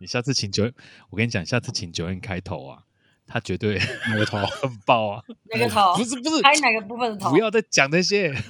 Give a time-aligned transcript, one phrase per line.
[0.00, 0.70] 你下次请九，
[1.10, 2.82] 我跟你讲，下次请九恩开头啊，
[3.26, 5.22] 他绝对那个头很爆啊。
[5.52, 5.94] 哪个头？
[5.98, 7.30] 不是不是，开哪个部分的头？
[7.30, 8.32] 不要再讲那些。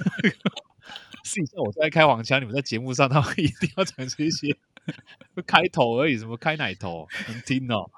[1.24, 4.56] 试一下，我在开黄腔，你们在节目上，他们一定要讲这些
[5.46, 7.90] 开头而已，什么开奶头，能听哦。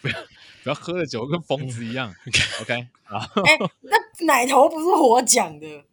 [0.00, 0.14] 不要
[0.62, 2.14] 不要喝了酒跟疯子一样。
[2.62, 3.18] OK 好。
[3.42, 5.84] 哎，那奶头不是我讲的。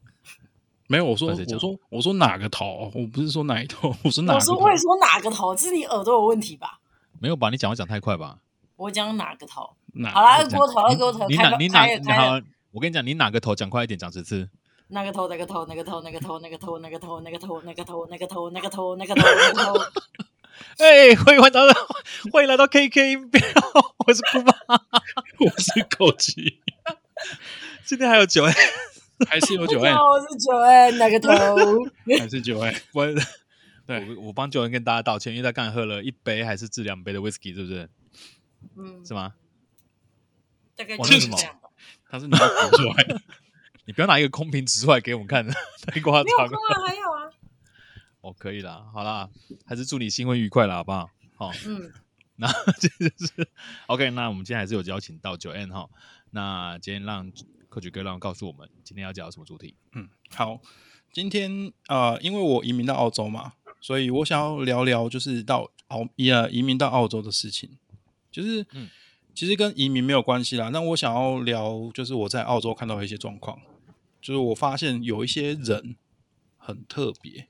[0.91, 2.91] 没有，我说我说我说哪个头？
[2.93, 4.51] 我不是说哪一头，我说哪个头？
[4.53, 5.55] 我说会说哪个头？
[5.55, 6.79] 这是你耳朵有问题吧？
[7.19, 7.49] 没有吧？
[7.49, 8.39] 你讲话讲太快吧？
[8.75, 9.69] 我讲哪个头？
[9.93, 11.87] 哪好啦，二锅头，二锅头，你哪你哪？
[12.13, 12.41] 好，
[12.71, 13.55] 我跟你讲，你哪个头？
[13.55, 14.49] 讲快一点，讲十次。
[14.89, 15.29] 哪个头？
[15.29, 15.65] 哪个头？
[15.65, 16.01] 哪个头？
[16.01, 16.39] 哪个头？
[16.39, 16.79] 哪个头？
[16.79, 17.21] 哪个头？
[17.21, 17.61] 哪个头？
[17.61, 18.05] 哪个头？
[18.07, 18.49] 哪个头？
[18.49, 18.95] 哪个头？
[18.97, 19.25] 哪个头？
[19.31, 19.79] 哪个头？
[20.77, 21.61] 哎，欢迎来到
[22.31, 23.41] 欢迎来到 KK 音标，
[24.05, 24.53] 我是姑妈，
[25.39, 26.59] 我是口奇，
[27.85, 28.53] 今天还有酒哎。
[29.27, 31.29] 还是有九 N，我是九 N，哪个头？
[32.19, 33.05] 还是九 N，我
[33.85, 37.89] 对我我帮九 N 跟大家道歉，因为他刚才喝了一杯还是至两杯的 whisky，是不是？
[38.77, 39.33] 嗯，是吗？
[40.75, 41.37] 大概是什么？
[42.09, 43.21] 他是拿出来，
[43.85, 45.45] 你不要拿一个空瓶子出来给我们看，
[45.87, 46.49] 太夸张了。
[46.49, 47.29] 没有啊，还有啊。
[48.21, 49.29] 哦，可以了，好啦，
[49.65, 51.09] 还是祝你新婚愉快了，好不好？
[51.35, 51.91] 好，嗯，
[52.35, 52.47] 那
[52.79, 53.47] 这就是
[53.87, 54.09] OK。
[54.11, 55.89] 那我们今天还是有邀请到九 N 哈，
[56.29, 57.31] 那今天让。
[57.71, 59.73] 科举哥让告诉我们今天要讲什么主题？
[59.93, 60.59] 嗯，好，
[61.13, 67.77] 今天呃，因为我移民到澳洲嘛，所以我想要聊聊就是到澳移移民到澳洲的事情，
[68.29, 68.89] 就是嗯，
[69.33, 70.67] 其实跟移民没有关系啦。
[70.67, 73.57] 那我想要聊就是我在澳洲看到的一些状况，
[74.21, 75.95] 就是我发现有一些人
[76.57, 77.47] 很特别，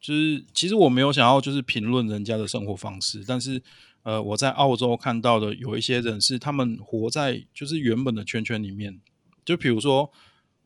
[0.00, 3.62] 就是其实我没有想要就是评论人家的生活方式，但是。
[4.06, 9.00] 呃，我在澳洲看到的有一些人是他们活在就是原本的圈圈里面，
[9.44, 10.12] 就比如说，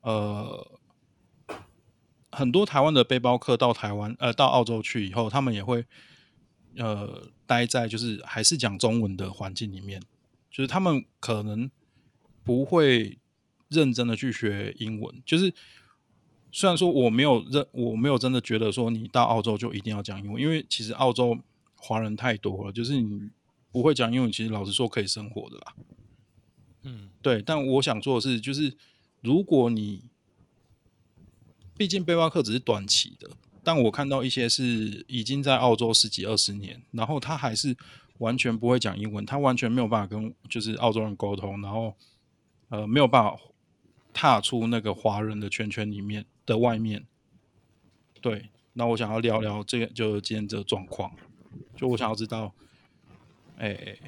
[0.03, 0.79] 呃，
[2.31, 5.87] 很多台湾的背包客到台湾呃到澳洲去以后，他们也会
[6.77, 10.03] 呃待在就是还是讲中文的环境里面，
[10.51, 11.71] 就是他们可能
[12.45, 13.19] 不会
[13.69, 15.51] 认真的去学英文，就是
[16.53, 21.39] 虽然说我没有认我没有真的觉得说你到澳洲就一定要讲英文，因为其实澳洲。
[21.81, 23.31] 华人太多了，就是你
[23.73, 25.75] 不会讲英文，其实老实说可以生活的啦。
[26.83, 27.41] 嗯，对。
[27.41, 28.77] 但我想做的是，就是
[29.23, 30.05] 如果你
[31.77, 33.31] 毕竟背包客只是短期的，
[33.65, 37.77] 但我看到一些是已经在澳洲十几二十年，然后他还是
[38.19, 41.95] 完全不会讲英文，他完全没有办法跟就是澳洲人沟通，然后
[42.69, 43.39] 呃没有办法
[44.13, 47.07] 踏出那个华人的圈圈里面的外面。
[48.21, 51.15] 对，那我想要聊聊这个，就今天这个状况。
[51.77, 52.53] 就我想要知道，
[53.57, 53.99] 哎、欸，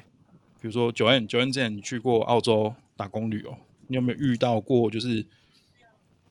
[0.61, 5.25] 比如说九 N 九 N 之前你去过澳洲打工旅游，你有没有遇到过就是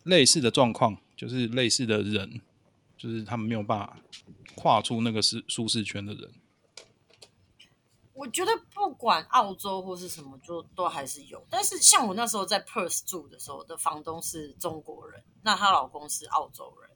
[0.05, 0.97] 类似的状况？
[1.17, 2.41] 就是类似的人，
[2.97, 3.97] 就是他们没有办法
[4.57, 6.33] 跨出那个是舒适圈的人。
[8.15, 11.45] 我觉得不管澳洲或是什么，就都还是有。
[11.49, 16.91] 但是像我那时候在 Perth 住的时候，的房东是中国人，那她老公是澳洲人。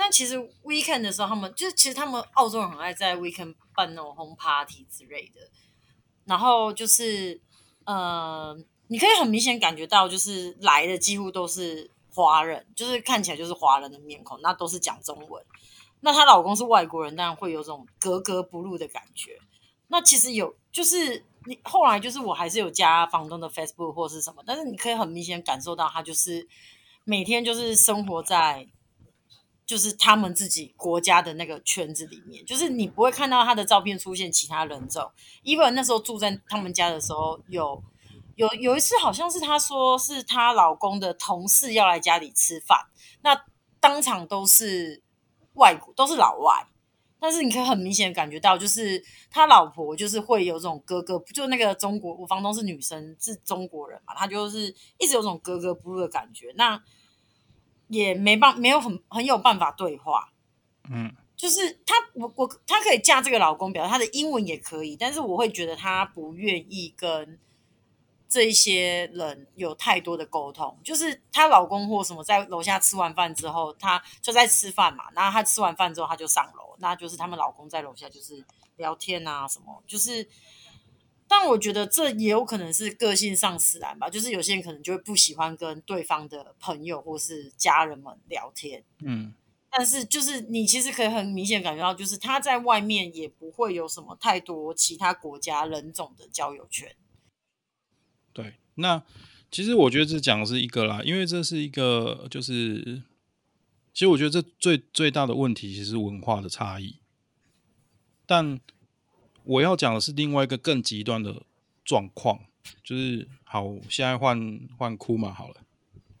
[0.00, 5.40] 但其实 weekend 的时候，他们就是其实他们澳洲人很爱在 weekend 办那种 home party 之类的。
[6.24, 7.40] 然后就是
[7.84, 15.44] 呃，你可以很明显感觉到，就是来的几乎都是华人，就是看起来就是华人的面孔，那都是讲中文。
[15.98, 19.36] 那她老公是外国人，当然会有种格格不入的感觉。
[19.88, 26.46] 那其实有，就是你后来就是我还是有加房东的 Facebook 或是什么，但是你可以很明显感受到他就是
[27.02, 28.68] 每天就是生活在。
[29.68, 35.10] 就是他们自己国家的那个圈子里面，就是你不会看到他的照片出现其他人种。
[35.44, 37.84] Even 那时候住在他们家的时候，有
[38.36, 42.86] 有有一次好像是她说是她老公的同事要来家里吃饭，
[43.20, 43.44] 那
[43.78, 45.02] 当场都是
[45.52, 46.66] 外国，都是老外，
[47.20, 56.54] 但是你可以很明显感觉到，就是他老婆就是会有种格格，就那个中国，我房东是女生，是中国人嘛，她就是一直有种格格不入的感觉。
[56.56, 56.82] 那
[57.88, 60.30] 也没办没有很很有办法对话，
[60.88, 67.38] 嗯，就是她我我她可以嫁这个老公，表示她的英文也可以，但是我会觉得她不愿意跟
[68.28, 70.78] 这一些人有太多的沟通。
[70.84, 78.44] 就是她老公或什么在楼下吃完饭之后，她就在吃饭嘛，然后她吃完饭之后，她就上楼，那就是他们老公在楼下就是
[78.76, 80.28] 聊天啊什么，就是。
[81.28, 89.34] 但我觉得这也有可能是个性上使然吧，就是有些人可能就会不喜欢跟对方的朋友或是家人们聊天，嗯，
[89.70, 96.96] 但是就是你其实可以很明显感觉到，就是他在外面也不会有什么太多其他国家人种的交友圈。
[98.32, 99.02] 对，那
[99.50, 103.02] 其实我觉得这讲的是一个啦，因为这是一个就是，
[103.92, 107.00] 其实我觉得这最最大的问题其实是文化的差异。
[108.26, 108.60] 但
[109.48, 111.42] 我要讲的是另外一个更极端的
[111.82, 112.38] 状况，
[112.84, 115.54] 就是好，现在换换哭嘛，好了，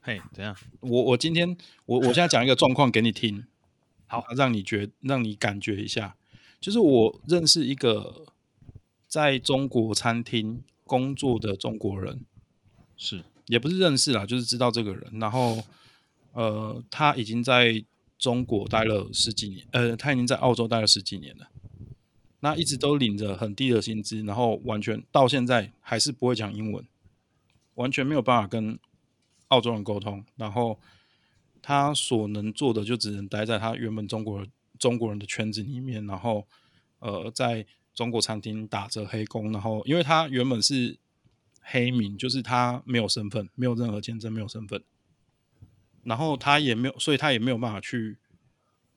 [0.00, 0.56] 嘿，怎样？
[0.80, 1.54] 我我今天
[1.84, 3.44] 我我现在讲一个状况给你听，
[4.08, 6.16] 好，让你觉让你感觉一下，
[6.58, 8.24] 就是我认识一个
[9.06, 12.24] 在中国餐厅工作的中国人，
[12.96, 15.62] 是也不是认识啦，就是知道这个人，然后
[16.32, 17.84] 呃，他已经在
[18.18, 21.46] 中国待了十几年，呃，他已经在澳洲待了十几年了。
[22.40, 26.86] 那一直都领着很低的薪资，然后完全到现在还是不会讲英文，
[27.74, 28.78] 完全没有办法跟
[29.48, 30.24] 澳洲人沟通。
[30.36, 30.78] 然后
[31.60, 34.46] 他所能做的就只能待在他原本中国
[34.78, 36.46] 中国人的圈子里面，然后
[37.00, 39.50] 呃，在中国餐厅打着黑工。
[39.50, 40.96] 然后因为他原本是
[41.60, 44.84] 黑名，就是他没有身份，没有任何签证，没有身份。
[46.04, 48.16] 然后他也没有，所以他也没有办法去，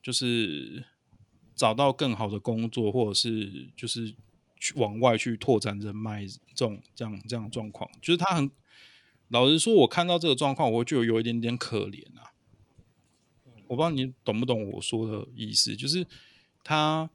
[0.04, 0.86] 就是。
[1.62, 4.16] 找到更好的工作，或者是就是
[4.60, 6.26] 去往外去拓展人脉，
[6.56, 8.50] 这种这样这样的状况，就是他很
[9.28, 12.34] 老实说，我看到这个状况，我就有一点点可怜啊。
[13.68, 16.08] 我不知道你懂不懂我说的意思，就是
[16.64, 17.08] 他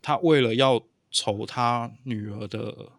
[0.00, 0.80] 他为了要
[1.10, 2.92] 筹他女儿的，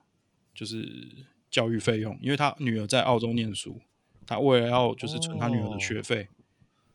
[0.53, 3.79] 就是教育费用，因为他女儿在澳洲念书，
[4.27, 6.23] 他为了要就是存他女儿的学费。
[6.23, 6.42] 哦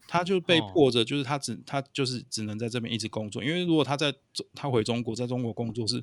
[0.08, 4.12] 他就被迫着，就是他只、哦、他就是只能在这边一直工作，因为如果他在
[4.54, 6.02] 他回中国，在中国工作是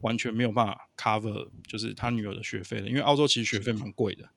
[0.00, 4.30] 完全没有办法 cover，就是他女儿的学费的，因为澳洲其实学费蛮贵的。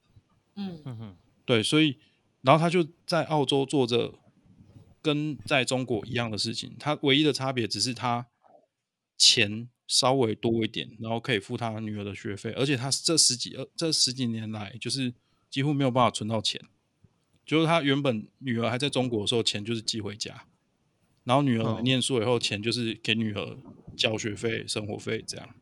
[0.56, 0.82] 嗯。
[0.84, 1.98] 嗯嗯，对，所以
[2.42, 4.14] 然后他就在澳洲做着
[5.02, 8.28] 跟在中国一样的事情，他唯一的差别只是他
[9.18, 15.14] 钱稍微多一点，然后可以付他女儿的学费，而且他这十几二这十几年来就是
[15.50, 16.62] 几乎没有办法存到钱。
[17.50, 20.46] 就是他原本女儿还在中国的时候，钱就是寄回家，
[21.24, 23.58] 然后女儿念书以后，钱就是给女儿
[23.98, 25.56] 交学费、生活费这样。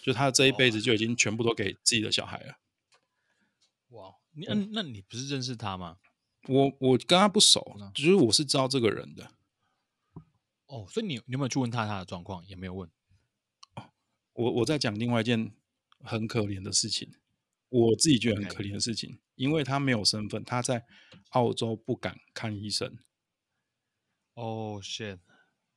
[0.00, 2.58] 就他这一辈子就已经全部都给自己的小孩了。
[3.88, 5.96] 哇，你嗯，那你不是认识他吗？
[6.46, 9.32] 我我跟他不熟，只是我是知道这个人的。
[10.66, 12.46] 哦，所以你你有没有去问他他的状况？
[12.46, 12.88] 也没有问。
[13.74, 13.90] 哦，
[14.34, 15.52] 我我在讲另外一件
[16.04, 17.14] 很可怜的事情。
[17.74, 20.84] 我自己觉得很可怜的事情.因为他没有身份，他在
[21.30, 22.96] 澳洲不敢看医生。
[24.34, 25.18] 哦，shit！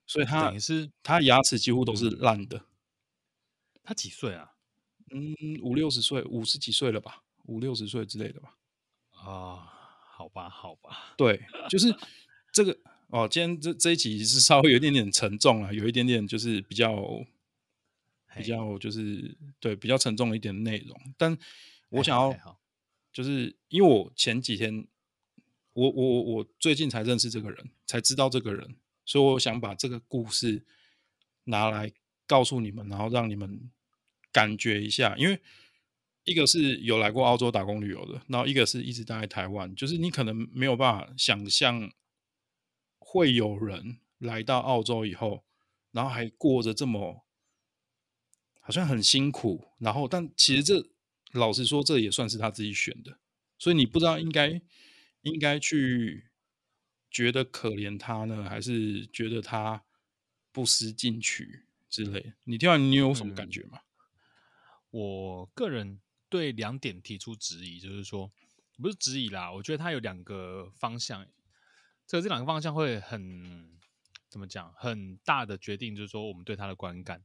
[0.06, 2.66] 所以他等于是他牙齿几乎都是烂的。
[3.82, 4.54] 他几岁啊？
[5.10, 5.34] 嗯，
[5.64, 7.24] 五六十岁，五十几岁了吧？
[7.46, 8.56] 五六十岁之类的吧？
[9.14, 9.66] 啊，
[10.12, 11.16] 好吧，好吧。
[11.18, 11.92] 对，就是
[12.52, 12.78] 这个
[13.08, 13.28] 哦。
[13.28, 17.26] 今天这这一集是稍微有一点点沉重了，有一点点就是比较
[18.36, 21.36] 比较就是对比较沉重一点的内容，但。
[21.90, 22.60] 我想要，
[23.14, 24.86] 就是因为我前几天，
[25.72, 28.76] 我我我我最近才认识这个人，才知道这个人，
[29.06, 30.66] 所以我想把这个故事
[31.46, 31.94] 拿来
[32.26, 33.72] 告诉你们，然后让你们
[34.34, 35.16] 感觉一下。
[35.18, 35.40] 因为
[36.26, 41.90] 一个是有来过澳洲打工旅游的，然后一个是一直待在台湾，就是你可能没有办法想象
[43.00, 45.46] 会有人来到澳洲以后，
[45.92, 47.26] 然后还过着这么
[48.60, 50.90] 好像很辛苦，然后但其实这。
[51.34, 53.20] 老实说，这也算是他自己选的，
[53.58, 54.62] 所以你不知道应该
[55.24, 56.30] 应该去
[57.12, 59.84] 觉得可怜他呢，还是觉得他
[60.54, 62.34] 不思进取之类？
[62.46, 63.80] 你听完你有什么感觉吗？
[63.80, 63.84] 嗯，
[64.92, 68.32] 我个人对两点提出质疑，就是说
[68.82, 71.28] 不是质疑啦，我觉得他有两个方向，
[72.08, 73.78] 这个这两个方向会很
[74.30, 77.22] 怎么讲，很大的决定，就是说我们对他的观感。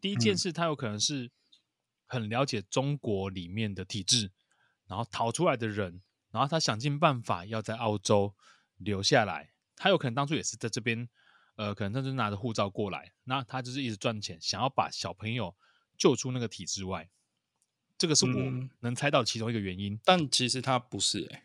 [0.00, 1.26] 第一件事，他有可能是。
[1.26, 1.30] 嗯
[2.10, 4.32] 很了解中国里面的体制，
[4.88, 6.02] 然后逃出来的人，
[6.32, 8.34] 然后他想尽办法要在澳洲
[8.76, 9.52] 留下来。
[9.76, 11.08] 他有可能当初也是在这边，
[11.54, 15.54] 呃，可能他就拿着护照过来，那他就是一直赚钱，想要把小朋友
[15.96, 17.08] 救出那个体制外。
[17.96, 19.94] 这个是我能猜到其中一个原因。
[19.94, 21.44] 嗯、但其实他不是哎、欸，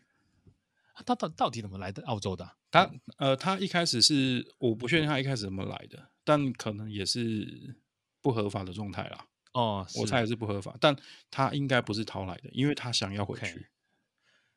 [0.96, 2.56] 他到到底怎么来的澳洲的、啊？
[2.72, 7.78] 他呃，他一开始是我不确定他一开始怎么来的，但可能也是
[8.20, 9.28] 不合法的状态啦。
[9.56, 10.94] 哦，我猜也是不合法，但
[11.30, 13.46] 他应该不是逃来的，因为他想要回去。
[13.46, 13.66] Okay.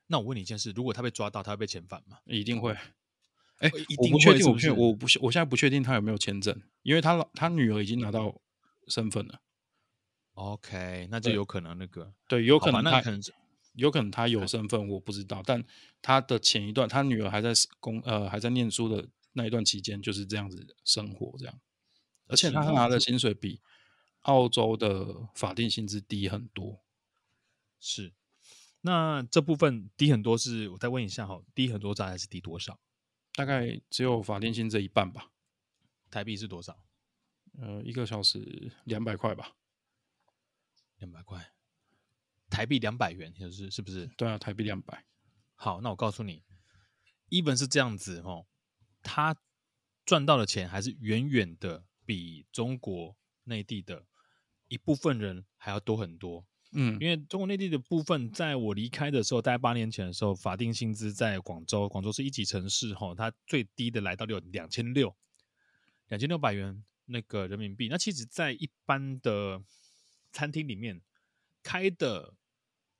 [0.08, 2.18] 那我问你一件事，如果他被抓到，他会被遣返吗？
[2.26, 2.74] 一定会。
[2.74, 8.42] 哎、欸，我不确定，我不确，我不，我现在不确定他有没有签证，因为他老他女儿已经拿到
[8.90, 9.40] 身份了。
[10.34, 13.22] OK，那就有可能那个，对，有可能他可能
[13.76, 15.42] 有可能他有身份，我不知道。
[15.46, 15.64] 但
[16.02, 21.58] 他的前一段，他女儿还在工呃还在念书的那一段期间，就是这样子生活这样，
[22.28, 23.62] 而且他拿的薪水比。
[24.22, 26.84] 澳洲的法定薪资低很多，
[27.80, 28.14] 是。
[28.82, 32.80] 那这部分低很多，是我再问一下哈，低很多大概是低多少？
[33.34, 35.32] 大概只有法定薪资一半吧。
[36.10, 36.86] 台币是多少？
[37.60, 39.56] 呃，一个小时两百块吧，
[40.98, 41.52] 两百块，
[42.50, 44.08] 台币两百元，就是是不是？
[44.18, 45.06] 对啊，台币两百。
[45.56, 46.44] 好，那我告诉你
[47.30, 48.48] ，even 是这样子哦，
[49.04, 49.36] 他
[50.06, 54.06] 赚到的钱还是远远的比中国内地的
[54.70, 56.46] 一部分人还要多很多。
[56.72, 65.14] 嗯，因为中国内地的部分，在我离开的时候，大概八年前的时候，法定薪资在广州，广州是一级城市哈，它最低的来到六两千六，
[66.08, 67.90] 两千六百元那个人民币。
[67.90, 69.62] 那其实，在一般的
[70.32, 71.02] 餐厅里面
[71.62, 72.34] 开的。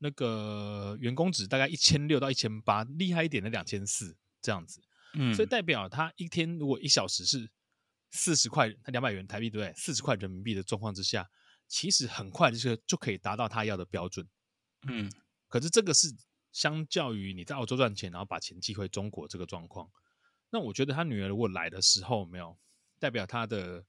[0.02, 4.82] 那个员工值大概一千六到一千八，厉害一点的两千四这样子，
[5.16, 7.52] 嗯，所以代表他一天如果一小时是
[8.10, 9.74] 四十块，他两百元台币对不对？
[9.76, 11.30] 四十块人民币的状况之下，
[11.70, 14.28] 其实很快就是就可以达到他要的标准，
[14.90, 15.10] 嗯。
[15.48, 16.14] 可是这个是
[16.52, 19.90] 相较于你在澳洲赚钱，然后把钱寄回中国这个状况，
[20.50, 22.58] 那我觉得他女儿如果来的时候没有
[23.00, 23.86] 代表他的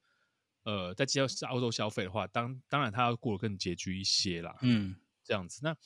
[0.62, 4.94] 呃在在澳洲消费的话，当当然他要过得更拮据一些啦，嗯。
[5.22, 5.76] 这样子，那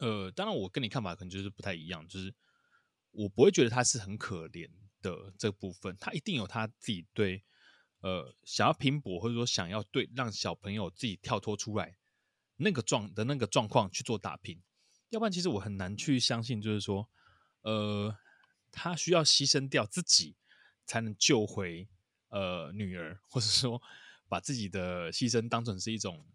[0.00, 2.34] 呃，当然我跟你看法可能就是不太一样，就是
[3.10, 4.68] 我不会觉得他是很可怜
[5.00, 7.42] 的这部分，他一定有他自己对
[8.00, 11.96] 呃想要拼搏或者说想要对让小朋友自己跳脱出来
[12.56, 14.60] 那个状的那个状况去做打拼，
[15.10, 17.08] 要不然其实我很难去相信，就是说
[17.62, 18.16] 呃
[18.70, 20.36] 他需要牺牲掉自己
[20.86, 21.88] 才能救回
[22.28, 23.80] 呃女儿，或者说
[24.28, 26.26] 把自己的牺牲当成是一种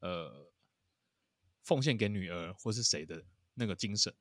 [0.00, 0.50] 呃。
[1.66, 4.14] 奉献给女儿或是谁的那个精神，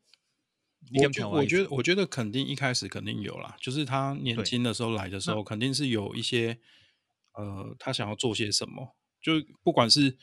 [0.95, 6.59] 我我觉得我觉得我觉得肯定一开始肯定有啦，就是他年轻的时候来的时候，肯定是有一些
[7.35, 10.17] 呃，他想要做些什么，就不管是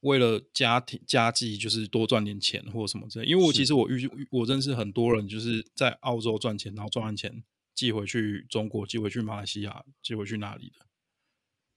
[0.00, 3.26] 为了家庭家计，就是多赚点钱或什么之类。
[3.26, 7.44] 因为我其实我遇我认识很多人，就是在澳洲赚钱，然后赚完钱
[7.74, 10.86] 寄回去中国，寄回去马来西亚，寄回去哪里的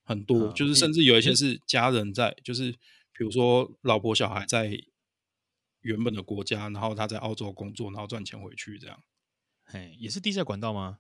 [0.04, 2.76] 很多，嗯、就是甚至有一些是家人在，就是。
[3.12, 4.82] 比如说，老婆小孩在
[5.82, 9.04] 原本的国家，然后他在澳洲工作，然后赚钱回去，这样，
[9.66, 11.00] 嘿，也是地下管道吗？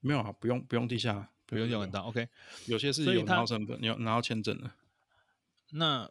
[0.00, 2.00] 没有啊，不用不用地下，不用用很大。
[2.00, 2.28] OK，
[2.66, 4.70] 有些是有拿到身份，你要拿到签证的。
[5.70, 6.10] 那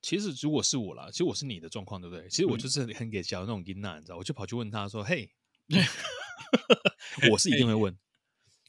[0.00, 2.28] 其实如果是我啦，其实我是你的状况，对不对？
[2.28, 5.30] 其实我就是很给小那种囡仔，你知道，我就跑去问他说：“嘿，
[7.30, 7.96] 我是一定会问，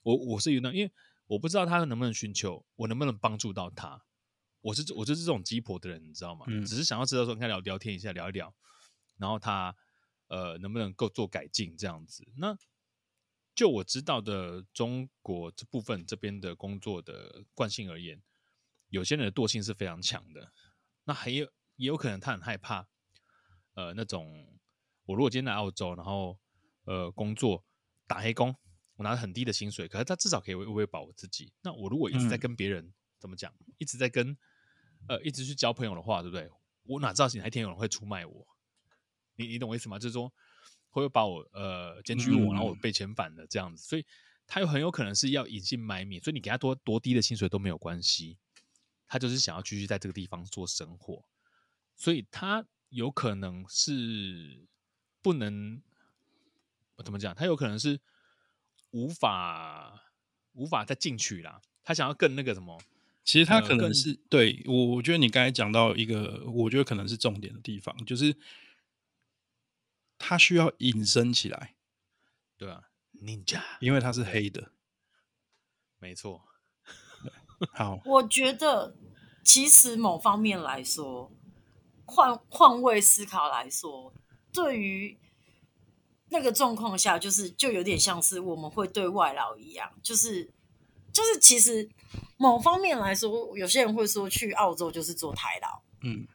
[0.04, 0.92] 我我是遇到，因为
[1.28, 4.04] 我不知道他能不能寻求，我能不能帮助到他。”
[4.64, 6.46] 我是我就是这种鸡婆的人，你知道吗？
[6.48, 8.56] 嗯、只是想要知道说，跟他聊聊天一下，聊一聊，
[9.18, 9.76] 然后他
[10.30, 12.26] 呃能不能够做改进这样子。
[12.38, 12.58] 那
[13.56, 18.22] 就我知道的中国这部分这边的工作的惯性而言，
[18.90, 20.52] 有些人的惰性是非常强的。
[21.04, 21.46] 那还有
[21.76, 22.88] 也有可能他很害怕，
[23.74, 24.60] 呃那种
[25.06, 26.40] 我如果今天来澳洲，然后
[26.86, 27.66] 呃工作
[28.08, 28.56] 打黑工，
[28.96, 31.54] 我拿很低的薪水，可是他至少可以喂喂饱我自己。
[31.62, 34.38] 那我如果一直在跟别人、嗯、怎么讲，一直在跟
[35.08, 36.50] 呃，一直去交朋友的话，对不对？
[36.84, 38.48] 我哪知道哪一天有人会出卖我？
[39.36, 40.00] 你你懂我意思吗？
[40.00, 40.34] 就是说，
[41.02, 43.84] 会把我呃检举我，然后我被遣返了这样子。
[43.84, 44.06] 所以
[44.46, 48.38] 他又很有可能是要隐姓埋名，所以你给他多多低的薪水都没有关系，
[49.08, 51.24] 他就是想要继续在这个地方做生活。
[51.96, 54.68] 所以他有可能是
[55.22, 55.82] 不能
[57.04, 57.34] 怎么讲？
[57.34, 58.00] 他有可能是
[58.92, 60.12] 无法
[60.54, 61.62] 无法再进去啦。
[61.84, 62.80] 他想要更那个什么？
[63.26, 68.36] 其实他可能是、呃、对我，我觉得你刚才讲到一个，我觉得可能是重点的地方，就是
[70.26, 71.76] 他需要隐身起来，
[72.58, 72.84] 对啊
[73.22, 74.72] ，Ninja，因为他是黑的，
[76.00, 76.44] 没错。
[77.76, 78.96] 好，我觉得
[79.44, 81.32] 其实某方面来说，
[82.06, 84.14] 换换位思考来说，
[84.54, 85.20] 对于
[86.30, 90.54] 那个状况下，就是就有点像是我们会对外劳一样，就是。
[91.14, 91.88] 就是其实
[92.38, 96.28] 某方面来说，有些人会说去澳洲就是做台劳，嗯，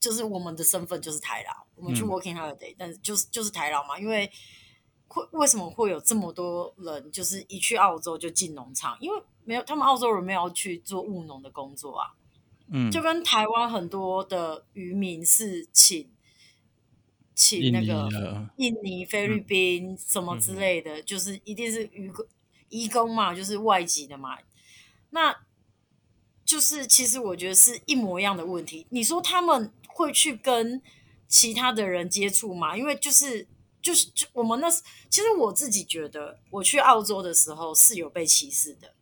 [0.00, 4.28] 就是我们的身份就是台劳，我们去 working holiday，、嗯、但是就是就是台劳嘛，因为
[5.06, 8.96] 会为什么会有这么多人就是一去澳洲就进农场？
[9.00, 12.14] 因为没有他们澳洲人没有去做务农的工作啊，
[12.72, 16.10] 嗯，就跟台湾很多的渔民是请
[17.34, 18.08] 请那个
[18.56, 22.26] 印尼、菲律宾什么之类的，嗯、就是一定是渔工。
[22.72, 24.38] 移工嘛，就是外籍的嘛，
[25.10, 25.36] 那
[26.44, 28.86] 就是其实我觉得是一模一样的问题。
[28.90, 30.80] 你说他们会去跟
[31.28, 32.76] 其他的人接触嘛？
[32.76, 33.46] 因为就是
[33.82, 38.92] 就是就我们那时，其实我自己觉得，我去澳洲的时候是有被歧视的。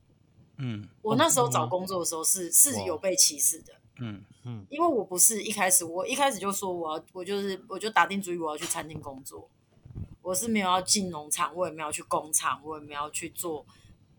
[0.57, 3.75] 嗯，我那时候找工作的时候是、嗯、是有被歧视的。
[4.01, 9.49] 嗯嗯，因为我不是一开始，我一开始就说我要我就是我就打定主意我要去餐厅工作。
[10.23, 13.65] 我是没有要进农场，我也没有去工厂，我也没有去做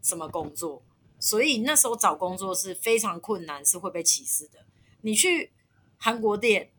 [0.01, 0.81] 什么工作。
[1.19, 4.65] 所以那时候找工作是非常困难，是会被歧视的。
[5.01, 5.51] 你去
[5.99, 6.71] 韩国店，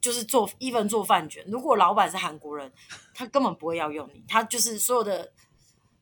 [0.00, 2.70] 就是做 even 做饭卷，如果老板是韩国人，
[3.14, 5.32] 他根本不会要用你，他就是所有的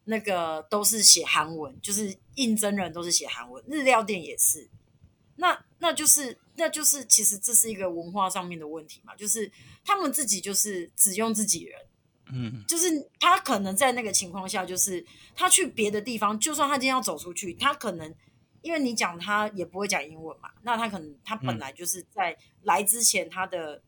[0.04, 3.62] 那个都是写韩文，就是应征人都是写韩文。
[3.68, 4.68] 日料店也是，
[5.37, 9.52] 那那就是那就是其实这是一个文化上面的问题嘛，就是
[9.85, 11.78] 他们自己就是只用自己人。
[12.32, 15.04] 嗯，就是他可能在那个情况下，就是
[15.35, 18.14] 他去别的地方，就算他今天要走出去，他可能
[18.62, 23.83] 因为你讲他也不会讲英文嘛，那他可能他本来就是在来之前他的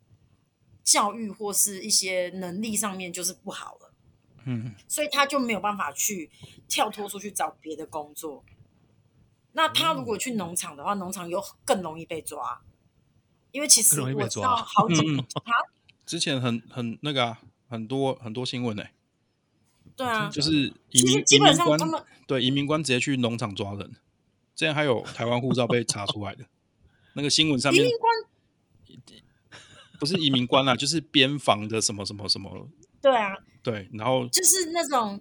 [0.83, 3.93] 教育或是一些能力上面就是不好了，
[4.45, 6.31] 嗯，所以他就没有办法去
[6.69, 8.45] 跳脱出去找别的工作。
[9.53, 12.63] 那他如果去农场的话，农场又更容易被抓，
[13.51, 15.53] 因为其实我知道好几他
[16.07, 17.41] 之前很很那个啊。
[17.73, 18.93] 很多很多新闻呢、欸，
[19.97, 23.97] 对啊，就是移民基本上他们移民官对移民官直接去农场抓人，
[24.63, 26.45] 这样还有台湾护照被查出来的，
[27.15, 28.13] 那个新闻上面，移民官
[29.99, 32.69] 不是移民官啊，就是边防的什么什么什么，
[33.01, 35.21] 对啊，对，然后就是那种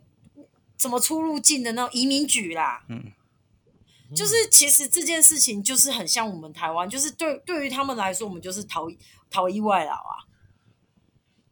[0.78, 3.12] 什么出入境的那种移民局啦，嗯，
[4.16, 8.88] 就是其实这件事情就是很像我们台湾，就是对对于他们来说，我们就是逃
[9.32, 10.30] 逃逸外劳啊。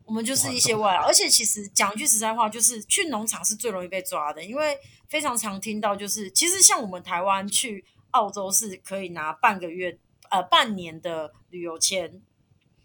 [0.09, 4.75] 我们就是一些外劳，而且其实讲句实在话，就是去农场是最容易被抓的，因为
[5.07, 9.99] 非常常听到，就是其实像我们台湾去澳洲是可以拿半个月
[10.31, 12.19] 呃半年的旅游签，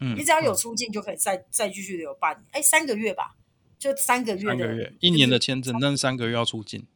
[0.01, 3.35] 嗯，你只要有出境就可以再再继续留半年，哎，三个月吧，
[3.79, 6.87] 就三个月的，三个月一年的签证，但是三个月要出境，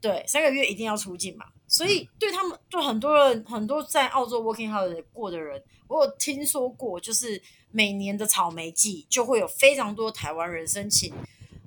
[0.00, 7.40] 对，三个月一定要出境嘛，所以对他们对很多人很多在澳洲 working holiday 过的人，我有听说过，就是。
[7.72, 11.12] 每年的草莓季就会有非常多台湾人申请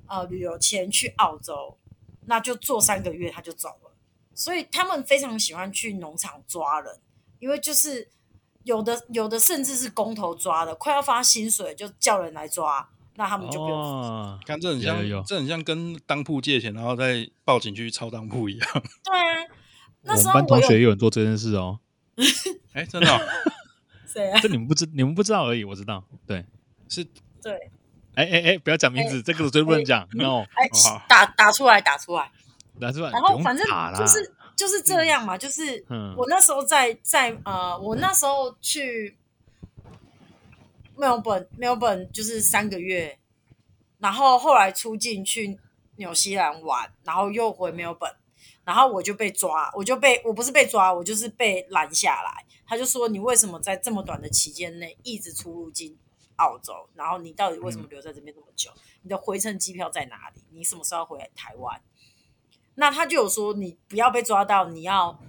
[0.08, 1.78] 呃旅游签去澳洲，
[2.28, 3.92] 那就做三个月他就走了。
[4.34, 7.00] 所以他们非常喜欢去农场抓人，
[7.40, 8.10] 因为就是
[8.64, 13.80] 有的有的甚至是工头抓的，快要发薪水就叫人来抓，那他们就不用。
[13.80, 18.70] 哦，看这很像，有有有这很像跟当铺借钱，然后再报警去抄当铺一样。
[19.04, 19.48] 对啊，
[20.02, 21.80] 那时候我们班同学也有人做这件事哦。
[22.74, 23.20] 哎，真的哦。
[24.16, 26.02] 对啊，这你们不知你们不知道而已，我知道。
[26.26, 26.44] 对，
[26.88, 27.06] 是，
[27.44, 27.70] 对。
[28.16, 30.08] 哎哎哎，不要讲名字，这个绝对不能讲。
[30.14, 30.70] No，哎，
[31.10, 32.32] 打打出来，打出来，
[32.80, 33.12] 打出来。
[33.12, 35.84] 然后反正就是就是这样嘛，就是
[36.16, 39.18] 我那时候在在呃，我那时候去
[40.96, 43.20] 墨尔本，墨尔本就是三个月，
[44.00, 45.60] 然后后来出境去
[45.98, 48.10] 纽西兰玩，然后又回墨尔本，
[48.66, 52.44] 然后我就被抓，我就被我不是被抓，我就是被拦下来。
[52.68, 55.96] 他就说：“你为什么在这么短的期间内一直出入境
[56.38, 56.74] 澳洲？
[56.96, 58.72] 然后你到底为什么留在这边这么久？
[59.04, 60.42] 你的回程机票在哪里？
[60.50, 61.80] 你什么时候回来台湾？”
[62.74, 65.20] 那他就有说：“你不要被抓到，你要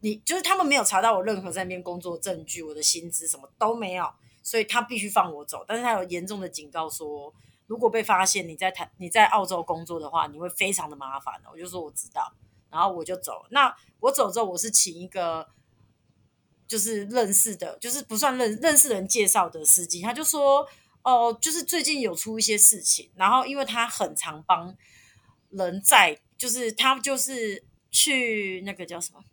[0.00, 4.10] 你就是他们没有查到我任何在那边工作证据，我的薪资什么都没有，
[4.42, 5.62] 所以他必须放我走。
[5.68, 7.34] 但是他有严重的警告说，
[7.66, 12.32] 如果被发现你在台你在澳洲工作的话，你会非常的麻烦的。”我就说：“我知道。”
[12.70, 13.46] 然后我就走。
[13.50, 15.48] 那我走之后，我是请一个。
[16.68, 20.68] 就是认识的，就是不算认认识人介绍的司机，他就说，
[21.00, 24.76] 哦，就是最近有出一些事情，然后因为他很常帮
[25.48, 29.24] 人在，就是他就是去那个叫什么，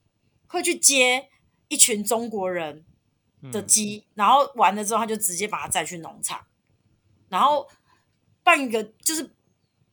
[0.48, 1.28] 会去接
[1.68, 2.86] 一群中国人
[3.52, 6.40] 的鸡，嗯、然后完了之后他就直接把他载去农场，
[7.28, 7.68] 然后
[8.44, 9.35] 办一个就是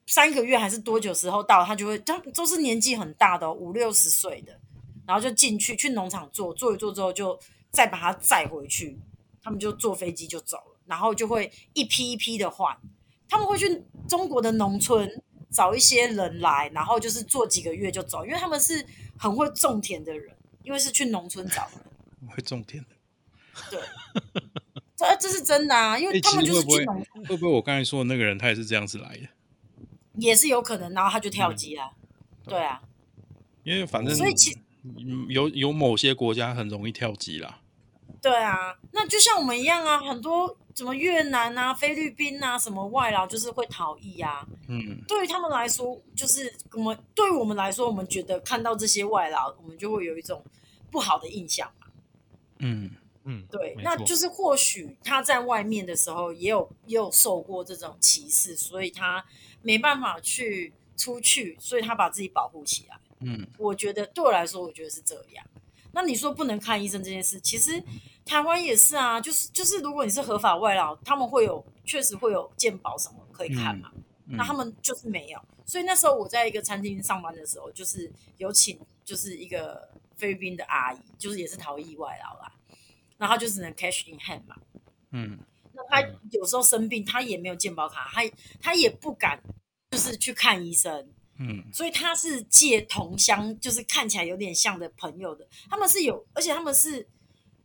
[0.07, 4.59] 三个月还是多久时候到，他就会，他都是年纪很大的、哦，五六十岁的。
[5.07, 7.38] 然后就进去去农场做做一做之后，就
[7.71, 8.99] 再把它载回去。
[9.43, 12.79] 他们就坐飞机就走了，然后就会一批一批的换。
[13.29, 18.87] 他们会去中国的农村找一些人来，然后就是做几个月就走，因为他们是
[19.19, 21.83] 很会种田的人，因为是去农村找的。
[22.29, 22.91] 会种田的，
[23.69, 23.81] 对，
[24.97, 27.27] 这这是真的啊，因为他们就是去农村。
[27.27, 29.29] 会不会我刚才说的那个人他也是这样子来的？
[30.14, 31.92] 也是有可能，然后他就跳机了。
[32.46, 32.83] 嗯、对啊，
[33.64, 34.57] 因为反正所以其
[35.29, 37.61] 有有某些国家很容易跳机啦，
[38.20, 44.46] 对啊，那就像我们一样啊，很多什么越南啊、菲律宾啊，什么外劳就是会逃逸啊。
[44.68, 50.44] 嗯，对于他们来说，就是我们对于我们来说，我们觉得看到这些外劳，我们就会有一种
[50.90, 51.87] 不好的印象嘛。
[52.59, 52.90] 嗯。
[53.25, 59.25] 嗯，对，那就是或许他在外面的时候也有也有受过这种歧视，所以他
[59.62, 62.98] 没办法去出去，所以他把自己保护起来。
[63.20, 65.44] 嗯，我觉得对我来说，我觉得是这样。
[65.92, 67.83] 那你说不能看医生这件事，其实
[68.25, 73.90] 台湾也是啊，就是就是，如果你是合法外劳，他们会有确实会有健保什么可以看嘛。
[73.94, 82.51] 嗯嗯、那他们就是没有，所以那时候我在一个餐厅上班的时候，就是有请，就就是一个菲律宾的阿姨，就是也是逃逸外劳啦，
[83.18, 84.57] 然后就只能 cash in hand 嘛。
[85.11, 85.38] 嗯，
[85.74, 88.22] 那他有时候生病，他也没有健保卡，他
[88.61, 89.42] 他也不敢
[89.90, 91.08] 就是去看医生。
[91.38, 97.08] 嗯，所以他是借同乡，就是看起来有点像的朋友的，他们是有，而且他们是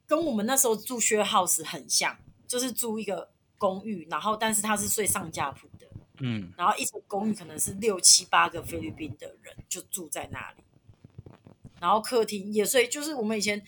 [0.07, 2.17] 跟我们那时候住 share house 很像，
[2.47, 5.85] 就是租一个公寓，然后但是他是睡上下铺的，
[6.21, 10.63] 嗯，然后一层公寓可能是六七八个菲律宾的人就住在那里，
[11.81, 13.61] 然后客厅也睡，就是我们以前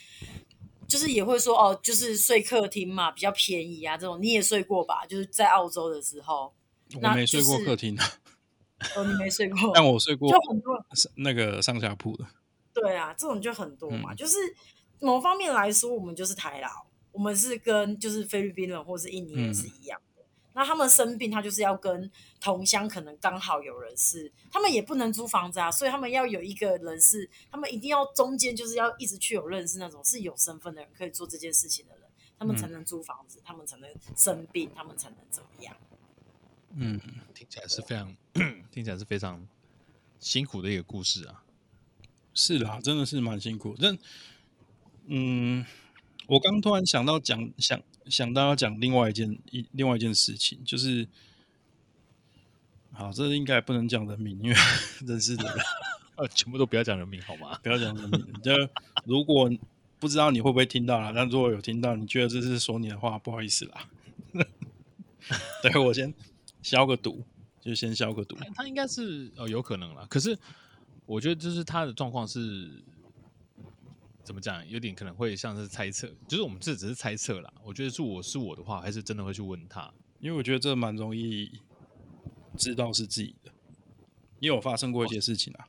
[0.89, 5.05] 就是也会说哦，就是睡客厅嘛，比较便宜啊，这种你也睡过吧？
[5.05, 6.51] 就是在澳洲的时候，
[6.95, 8.05] 我没睡过客厅啊。
[8.95, 10.73] 哦，你没睡过， 但我睡过，就很多
[11.15, 12.25] 那个上下铺的。
[12.73, 14.13] 对啊，这种就很多嘛。
[14.13, 14.37] 嗯、就是
[14.99, 16.69] 某方面来说，我们就是台劳，
[17.11, 19.99] 我们是跟就是菲律宾人或是印尼人是一样。
[19.99, 20.08] 嗯、
[20.59, 32.03] 那他们生病，他就是要跟同乡，可能刚好有人是，他们也不能租房子啊，所以他们要有一个人是，他们一定要中间就是要一直去有认识那种是有身份的人，可以做这件事情的人，
[32.37, 35.73] 他们才能租房子，嗯、他们才能生病，他们才能怎么样。
[36.75, 36.99] 嗯，
[37.33, 38.13] 听起来是非常，
[38.69, 39.47] 听起来是非常
[40.19, 41.45] 辛苦的一个故事啊。
[42.33, 43.77] 是啦，真的是蛮辛苦。
[43.79, 43.97] 但，
[45.05, 45.65] 嗯，
[46.27, 51.07] 我刚突然想到讲，想想到要讲另外一件一另外一件事情，就是，
[52.91, 54.55] 好，这应该不能讲人名，因为
[55.05, 55.55] 认识的人，
[56.33, 57.59] 全部都不要讲人名好吗？
[57.63, 58.33] 不要讲人名。
[58.41, 58.51] 就
[59.05, 59.49] 如果
[59.99, 63.87] 不知道你会不会听到啦，但如果有听到，你觉得这是说你的话，不好意思啦。
[65.61, 66.13] 对，我先。
[66.61, 67.23] 消个毒，
[67.61, 68.37] 就先消个毒。
[68.53, 70.05] 他应该是哦，有可能啦。
[70.09, 70.37] 可是
[71.05, 72.69] 我觉得，就是他的状况是
[74.29, 76.07] 怎么讲，有点可能会像是猜测。
[76.27, 77.51] 就是我们这只是猜测啦。
[77.63, 81.51] 我觉得是我是我的话，还是真的会去问他，因为我觉得这蛮容易
[82.55, 83.51] 知道是自己的。
[84.39, 85.67] 因为我发生过一些事情啊，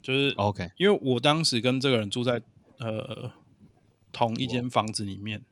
[0.00, 2.40] 就是 OK，因为我当时跟这个人住在
[2.78, 3.30] 呃
[4.12, 5.44] 同一间房子里面，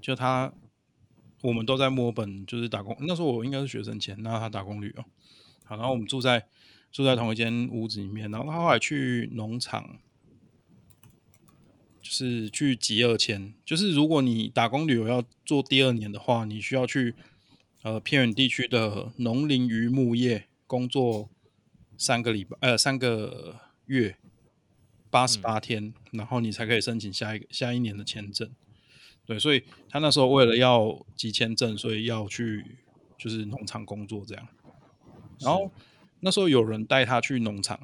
[0.00, 0.52] 就他。
[1.42, 2.96] 我们都在墨尔本，就是打工。
[3.00, 5.04] 那时候我应该是学生钱，然后他打工旅游。
[5.62, 6.46] 好，然后我们住在
[6.90, 8.30] 住在同一间屋子里面。
[8.30, 9.98] 然后他后来去农场，
[12.04, 13.54] 就是去集二签。
[13.64, 17.14] 就是如果你打工旅游要做第二年的话，你需要去
[17.80, 21.30] 呃偏远地区的农林渔牧业工作
[21.96, 24.18] 三个礼拜，呃三个月
[25.08, 28.50] 八十八天，嗯、然后你才可以申请下一个下一年的签证。
[29.24, 32.76] 对，所以他那时候为了要集签证，所以要去
[33.16, 34.46] 就是农场工作这样。
[35.40, 35.70] 然后
[36.20, 37.80] 那时候有人带他去农场，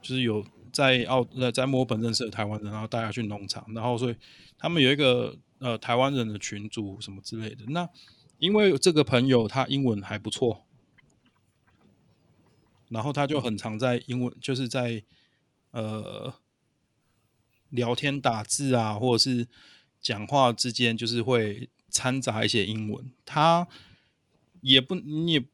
[0.00, 0.42] 就是有
[0.76, 3.66] 在澳在在墨尔本认识的台湾人，然后带他去农场。
[3.74, 4.16] 然后所以
[4.58, 7.64] 他们有一个呃台湾人的群组什么之类的。
[7.68, 7.88] 那
[8.38, 10.66] 因为这个朋友他英文还不错，
[12.90, 15.02] 然后他就很常在英文就是在
[15.70, 16.34] 呃。
[17.70, 19.48] 聊天打字啊，或者是
[20.00, 23.10] 讲话之间，就是会掺杂一些英文。
[23.24, 23.66] 他
[24.60, 25.44] 也不，你也，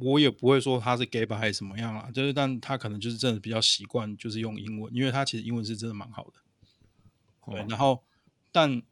[0.00, 2.10] 我也不会说他是 gay 吧，还是什么样啊？
[2.12, 6.32] 就是，但他可能就是真的比较习惯，就是用英文，因为他其实英文是真的蛮好的。
[7.50, 8.02] 对，然后，
[8.50, 8.82] 但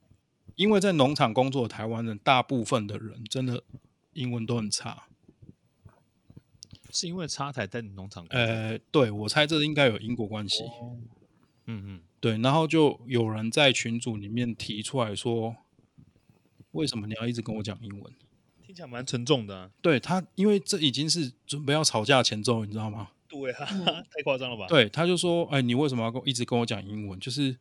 [0.57, 3.63] 因为在农场工作的台湾人，大部分的人真的
[4.13, 5.05] 英文都很差，
[6.91, 8.39] 是因为差才在农场工作？
[8.39, 10.65] 呃，对，我猜这应该有因果关系。
[10.65, 10.99] 哦，
[11.67, 12.01] 嗯嗯。
[12.21, 15.57] 对，然后就有人在群组里面提出来说
[16.73, 18.13] ：“为什么你要一直跟我讲英文？”
[18.71, 19.71] 听起来蛮沉重的啊。
[19.83, 23.11] 对他，因为这已经是准备要吵架的前奏，你知道吗？
[23.29, 23.67] 对啊，
[24.15, 24.67] 太夸张了吧？
[24.69, 27.57] 对，他就说：“哎，你为什么要跟一直跟我讲英文？”就是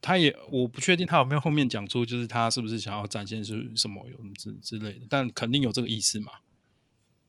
[0.00, 6.32] 他也我不确定他有没有后面讲出，就是他是不是想要展现是什么有什么之之类的，但肯定有这个意思嘛。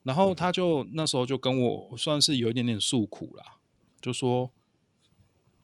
[0.01, 3.57] 然后他就那时候就跟我算是有一点点诉苦啦，
[4.01, 4.51] 就说。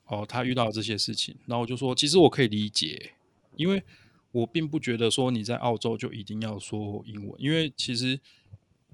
[0.05, 3.13] 哦，他遇到这些事情，然后我就说，其实我可以理解，
[3.55, 3.83] 因为
[4.31, 8.19] 我并不觉得说你在澳洲就一定要说英文，因为其实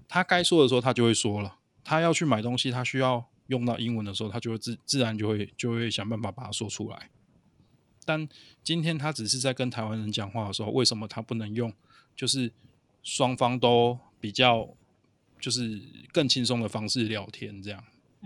[0.08, 7.10] 他该说的时候他就会说了，他要去买东西，他需要用到英文的时候，他就会自自然就会就会想办法把它说出来。
[8.06, 8.28] 但
[8.64, 11.74] 今天他只是在跟台湾人讲话的时候，为什么他不能用
[12.16, 12.52] 就是
[13.04, 14.70] 双方都比较
[15.40, 17.84] 就是更轻松的方式聊天这样？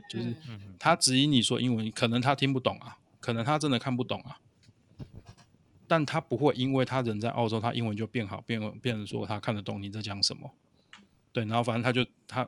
[0.10, 0.36] 就是
[0.78, 4.39] 他指引你说英文，可能他听不懂啊，可能他真的看不懂啊，
[5.89, 10.52] 但他不会因为他人在澳洲，他英文就变好，变变成说他看得懂你在讲什么。
[11.34, 12.47] 对，然后反正他就他，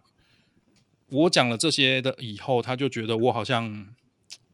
[1.10, 3.94] 我讲了这些的以后，他就觉得我好像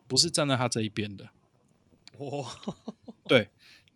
[0.07, 1.29] 不是站在他这一边的。
[2.17, 2.45] 哦，
[3.27, 3.49] 对。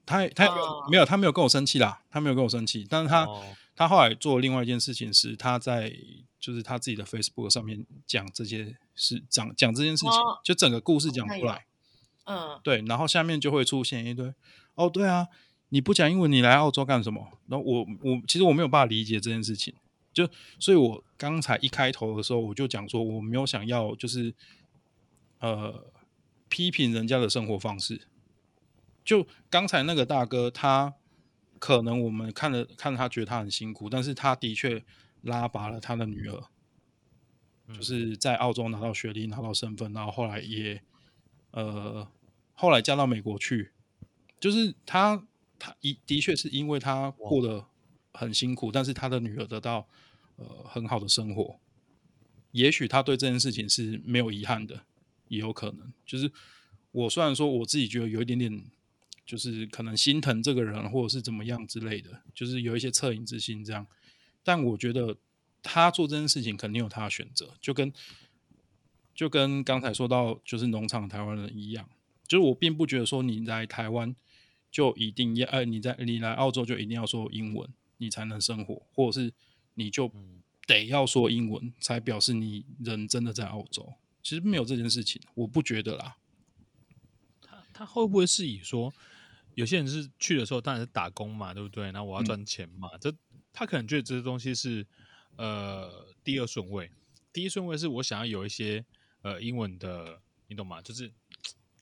[0.04, 5.96] 他 他、哦、没有他没有跟我生气啦，他没有跟我生气，但是他、哦、他后来做另外一件事情是他在
[6.40, 11.66] 就是他自己的 Facebook 上面讲这些事，讲讲这件事情，哦、就整个故事讲出来，
[12.26, 14.34] 嗯，对，然后下面就会出现一堆
[14.76, 15.28] 哦，对啊，
[15.70, 17.38] 你不讲英文，你来澳洲干什么？
[17.48, 19.74] 然后我我其实我没有办法理解这件事情，
[20.14, 20.28] 就
[20.60, 24.34] 所以，我刚才一开头的时候我就讲说，我没有想要就是
[25.40, 25.92] 呃
[26.50, 28.08] 批评人家的生活方式。
[29.04, 30.94] 就刚才那个大哥，他
[31.60, 34.84] 可能我们看了看他觉得他很辛苦，但是他的确
[35.22, 36.44] 拉拔了他的女儿，
[37.74, 40.82] 就是在澳洲拿到学历、拿到身份，然后后来也
[41.52, 42.08] 呃
[42.54, 43.72] 后来嫁到美国去，
[44.42, 45.26] 就是他
[45.58, 47.66] 他一的确是因为他过得
[48.12, 49.88] 很辛苦，但是他的女儿得到
[50.36, 51.58] 呃很好的生活，
[52.52, 54.84] 也许他对这件事情是没有遗憾的，
[55.30, 55.94] 也有可能。
[56.06, 56.30] 就是
[56.92, 58.66] 我虽然说我自己觉得有一点点。
[59.24, 63.88] 就是可能心疼这个人，或者是怎么样之类的，就是有一些恻隐之心这样。
[64.44, 65.16] 但我觉得
[65.64, 67.94] 他做这件事情肯定有他的选择，就跟
[69.16, 71.88] 就跟刚才说到就是农场台湾人一样，
[72.28, 74.14] 就是我并不觉得说你来台湾
[74.72, 79.34] 就一定要，呃，你在你来澳洲就一定要说英文，你才能生活，或者是
[79.76, 80.12] 你就
[80.66, 83.94] 得要说英文才表示你人真的在澳洲。
[84.24, 86.18] 其实没有这件事情，我不觉得啦。
[87.42, 88.94] 他他会不会是以说？
[89.56, 91.84] 有些人是去的时候当然是打工嘛，对不对？
[91.92, 93.14] 然后我要赚钱嘛，嗯、这
[93.52, 94.88] 他可能觉得这些东西是
[95.36, 96.90] 呃第二顺位，
[97.34, 98.86] 第一顺位是我想要有一些
[99.24, 100.82] 呃英文的，你懂吗？
[100.82, 101.12] 就是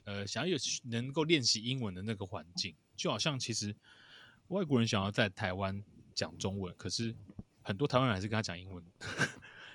[0.09, 3.75] 呃想要有能够练习英文的那个环境，就好像其实
[4.47, 5.83] 外国人想要在台湾
[6.15, 7.15] 讲中文，可是
[7.61, 8.83] 很多台湾人还是跟他讲英文，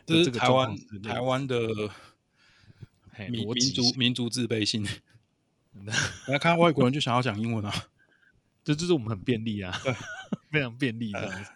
[0.05, 1.57] 这是台湾台湾的
[3.31, 4.85] 民民族民族自卑性。
[6.27, 7.73] 来看外国人就想要讲英文啊，
[8.65, 9.95] 这就是我们很便利啊，对，
[10.51, 11.51] 非常便利这样子。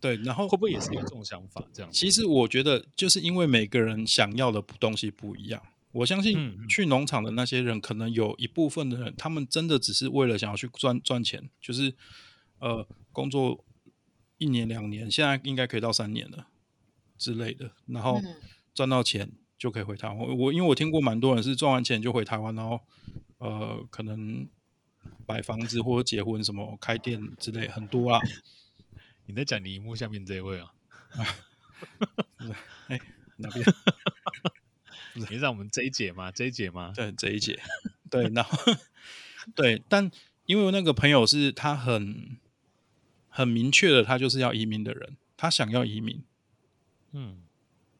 [0.00, 1.64] 对，然后会不会也是有这种想法？
[1.72, 5.62] 这样，其实我觉得就是因为每个人想要的东西不一样。
[5.92, 11.94] 我相信去农场的那些人，可能有一部分的人，他们真的只是为了想要去赚赚钱，就是
[12.58, 13.64] 呃工作
[14.38, 16.48] 一年两年，现在应该可以到三年了
[17.16, 18.20] 之类的，然后
[18.74, 20.18] 赚到钱就可以回台湾。
[20.18, 22.80] 我因为我听过蛮多人是赚完钱就回台湾，然后。
[23.38, 24.48] 呃，可能
[25.26, 28.20] 买房子或者结婚什么开店之类很多啊。
[29.26, 30.72] 你在讲你荧幕下面这一位啊？
[32.86, 33.00] 哎，
[33.38, 33.64] 哪边？
[35.32, 36.30] 你是在我们这一节吗？
[36.30, 36.92] 这一节吗？
[36.94, 37.58] 对，这一节。
[38.10, 38.58] 对，然后
[39.56, 40.10] 对，但
[40.44, 42.36] 因为那个朋友是他很
[43.30, 46.22] 很明确的，他就是要移民的人，他想要移民。
[47.12, 47.38] 嗯，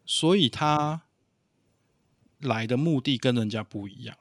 [0.05, 1.05] 所以他
[2.39, 4.19] 来的目的跟人家不一样。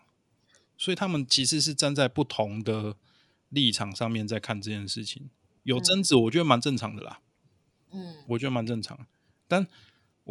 [0.78, 2.95] 所以他们其实是站在不同的
[3.50, 5.30] 立场上面在看这件事情，
[5.63, 7.19] 有争执，我觉得蛮正常的啦。
[7.91, 9.06] 嗯，我觉得蛮正常。
[9.50, 9.67] 但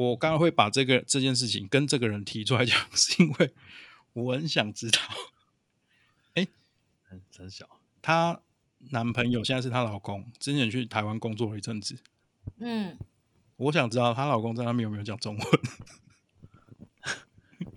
[0.08, 3.52] 我刚刚会把这个这件事情跟这个人提出来讲， 是因为
[4.14, 4.98] 我很想知道，
[6.32, 6.46] 哎，
[7.04, 7.68] 很很小，
[8.00, 8.40] 她
[8.90, 11.98] 男朋友现在是她老公，之前去台湾工作了一阵子。
[12.56, 12.96] 嗯，
[13.56, 15.46] 我想知道她老公在那边有没有讲中文？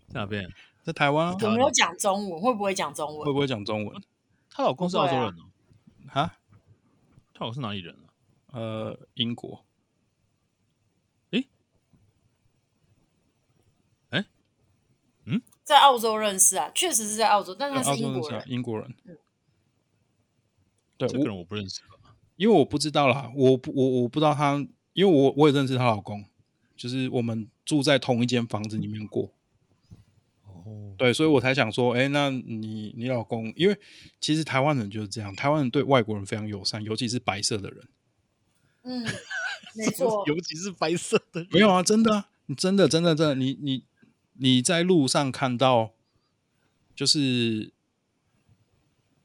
[0.08, 0.50] 在哪边？
[0.82, 2.42] 在台湾、啊、有没有讲中文？
[2.42, 3.26] 会不会讲中文？
[3.26, 4.02] 会不会讲中文？
[4.50, 5.44] 她老公是澳洲人哦。
[6.08, 6.38] 啊？
[7.34, 8.08] 她老公是哪里人啊？
[8.54, 9.66] 呃，英国。
[15.64, 18.44] 在澳洲认识啊，确实是在澳洲，但是他是英国人。
[18.48, 18.94] 英国人。
[19.06, 19.18] 嗯、
[20.98, 21.82] 对，这个人我不认识。
[22.36, 24.56] 因为我不知道啦，我不，我我不知道他，
[24.94, 26.26] 因为我我也认识她老公，
[26.76, 29.32] 就是我们住在同一间房子里面过。
[30.98, 33.78] 对，所以我才想说，哎，那你你老公，因为
[34.20, 37.88] 其实台湾人就是这样，台湾人对外国人非常友善，尤其是白色的人。
[38.84, 39.04] 嗯，
[39.76, 41.50] 没错，尤其是白色的人。
[41.52, 43.84] 没有啊，真的啊，你真的真的真的，你你
[44.34, 45.94] 你在路上看到，
[46.96, 47.72] 就是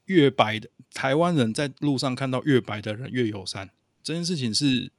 [0.05, 3.69] 越白的台湾人在路上看到越白的人越友善，
[4.01, 4.91] 这件事情是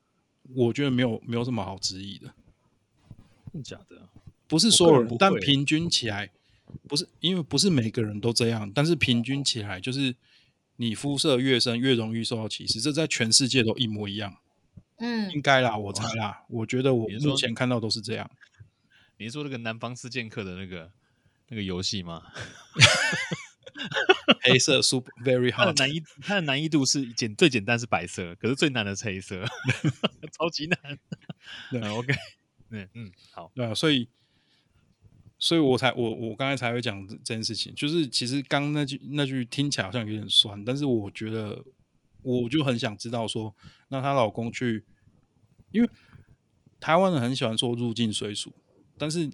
[0.55, 2.35] 我觉得没有没有什么好质疑的。
[3.53, 4.09] 真的假的？
[4.47, 6.31] 不是所有人，但平均起来，
[6.89, 10.15] 不是因为不是每个人都这样，但是平均起来，就是
[10.77, 14.37] 你肤色越深越容易受到歧视，这在全世界都一模一样。
[14.99, 18.31] 嗯，应该啦，我猜啦，我觉得我目前看到都是这样。
[19.21, 20.91] 你是说那个南方四剑客的那个
[21.49, 22.23] 那个游戏吗？
[24.43, 29.45] 黑色 super very hard，它的难易它的难易度是简最简单是白色，可是最难的是黑色，
[30.33, 30.99] 超级难。
[31.71, 32.15] 对，OK，
[32.71, 34.09] 嗯嗯，好，对啊，所以。
[35.43, 41.65] 所以我才我我刚才才会讲这件事情，就是其实刚那句那句听起来好像有点酸，但是我觉得
[42.21, 43.57] 我就很想知道说，
[43.89, 44.85] 那她老公去，
[45.71, 45.89] 因为
[46.79, 48.53] 台湾人很喜欢说入境随俗，
[49.01, 49.31] 但是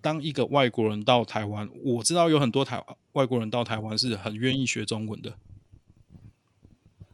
[0.00, 2.80] 当一个外国人到台湾，我知道有很多台
[3.12, 5.36] 外国人到台湾是很愿意学中文的，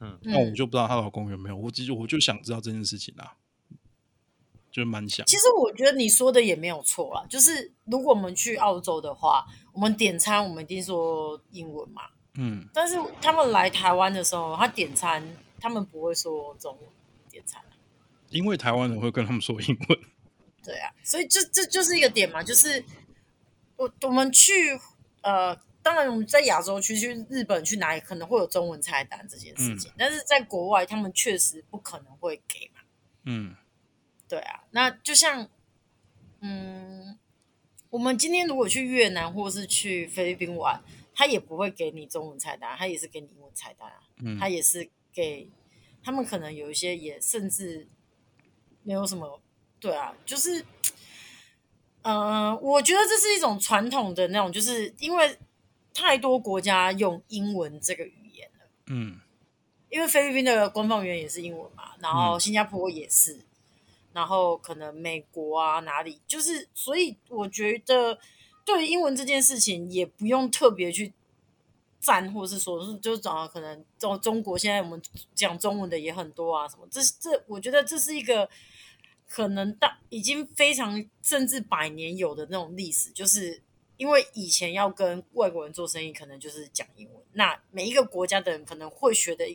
[0.00, 3.36] 嗯，那我就不知道她老公有没有，我其实我就想知道这件事情啊。
[4.70, 5.24] 就蛮想。
[5.26, 12.02] 其实我觉得你说的也没有错啦，就是如果我们去澳洲的话，我们点餐我们一定说英文嘛。
[12.34, 12.68] 嗯。
[12.74, 15.26] 但是他们来台湾的时候，他点餐
[15.58, 16.82] 他们不会说中文
[17.30, 17.62] 点餐。
[18.28, 19.98] 因为台湾人会跟他们说英文。
[20.68, 22.84] 对啊，所以这这就是一个点嘛，就是
[23.76, 24.78] 我我们去
[25.22, 32.82] 呃，当然我们在亚洲区去日本去哪里可能会有中文菜单这件事情，嗯、但是在国外他们确实不可能会给嘛。
[33.24, 33.56] 嗯。
[34.28, 35.48] 对啊，那就像，
[36.40, 37.18] 嗯，
[37.88, 40.82] 我们今天如果去越南或是去菲律宾玩，
[41.14, 44.00] 他也不会给你中文菜单，他也是给你英文菜单啊。
[44.22, 45.48] 嗯，他也是给
[46.02, 47.88] 他们，可能有一些也甚至
[48.82, 49.40] 没有什么。
[49.80, 50.60] 对啊，就是，
[52.02, 55.38] 嗯、呃，我觉得这是一种传统的那种，就是因为
[55.94, 58.66] 太多国家用英文这个语言了。
[58.86, 59.20] 嗯，
[59.90, 63.34] 因为菲律宾的官方语言也是英文嘛，然后新加坡也是。
[63.34, 63.42] 嗯
[64.14, 68.18] 然后可能美国啊哪里，就是所以我觉得
[68.64, 71.12] 对于英文这件事情也不用特别去
[72.00, 75.00] 赞，或者是说是就找可能中中国现在我们
[75.36, 78.48] 讲中文的也很多啊什么，这这我觉得这是一个
[79.28, 83.62] 可能大已经非常甚至百年有的那种历史，就是
[83.96, 89.46] 因为以前要跟外国人做生意，可能就是讲英文，那每一个国家的人可能会学的，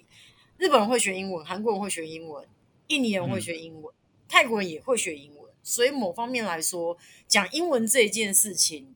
[0.58, 2.48] 日本人会学英文，韩国人会学英文，
[2.88, 3.94] 印尼人会学英文。
[3.94, 3.98] 嗯
[4.30, 8.96] 泰国人也会学英文，所以某方面来说，讲英文这一件事情，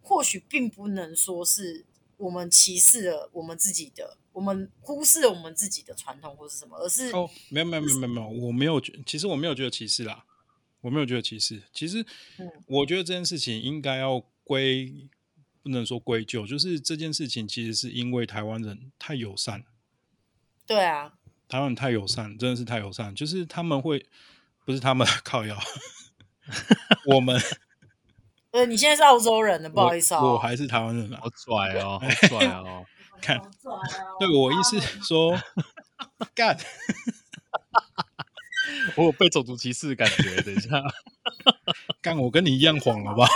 [0.00, 1.84] 或许并不能说是
[2.16, 10.24] 我们歧视了我们自己的，我们忽视了我们自己的传统或是什么，而是哦，没有没有没有没有没有，我没有觉，其实我没有觉得歧视啦，
[10.80, 12.04] 我没有觉得歧视，其实，
[12.66, 15.08] 我觉得这件事情应该要归，
[15.62, 19.64] 不能说归咎，就是这件事情其实是因为台湾人太友善，
[20.66, 21.14] 对啊，
[21.48, 24.06] 台湾人太友善，真的是太友善，就是他们会。
[24.64, 25.56] 不是他们 靠腰，
[27.06, 27.40] 我们。
[28.56, 30.32] 呃，你现在是澳洲人了，不好意思啊、哦。
[30.32, 32.86] 我还是台湾人啊，好拽哦， 好拽哦。
[33.20, 33.38] 看，
[34.18, 35.38] 对我意思说，
[36.34, 36.56] 干。
[38.96, 40.82] 我有被种族歧视的感觉，等一下。
[42.00, 43.26] 干，我跟你一样黄了吧？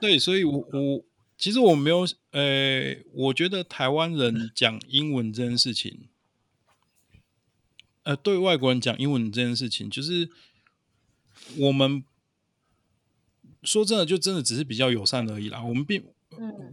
[0.00, 1.04] 对，所以我，我我
[1.36, 6.08] 其实我没有，呃、欸，我觉得台湾人讲英文这件事情。
[8.04, 10.30] 呃，对外国人讲英文这件事情，就是
[11.58, 12.04] 我们
[13.62, 15.62] 说真的，就真的只是比较友善而已啦。
[15.62, 16.04] 我们并，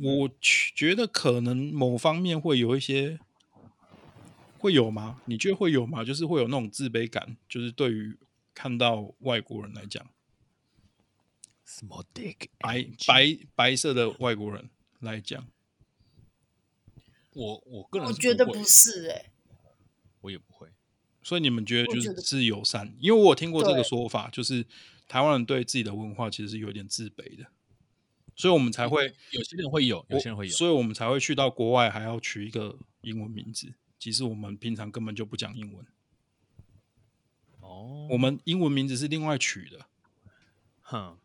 [0.01, 3.19] 我觉得可能某方面会有一些，
[4.57, 5.21] 会有吗？
[5.25, 6.03] 你觉得会有吗？
[6.03, 8.17] 就是会有那种自卑感，就是对于
[8.53, 10.05] 看到外国人来讲
[11.67, 15.47] ，small dick，白白白色的外国人来讲，
[17.33, 19.31] 我我个人我觉得不是哎、欸，
[20.21, 20.67] 我也不会。
[21.23, 22.95] 所以你们觉得就是是友善？
[22.99, 24.65] 因为我有听过这个说法，就是
[25.07, 27.45] 台湾人对自己的文化其实是有点自卑的，
[28.35, 35.85] 所以我们才会有些人会有，有些人会有，所以我们才会去到国外还要取一个英文名字，其实我们平常根本就不讲英文。
[37.59, 39.85] 哦，我们英文名字是另外取的。
[40.81, 41.17] 哼，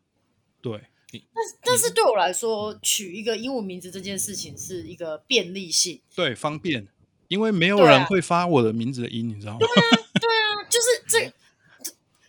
[0.60, 0.88] 对。
[1.12, 6.88] 但但是对我来说，取一个英文名字这件事情是一个便利性，对，方便。
[7.28, 9.58] 因为没有人会发我的名字的音，啊、你知道吗？
[9.58, 9.80] 对啊，
[10.20, 11.32] 对啊，就是这，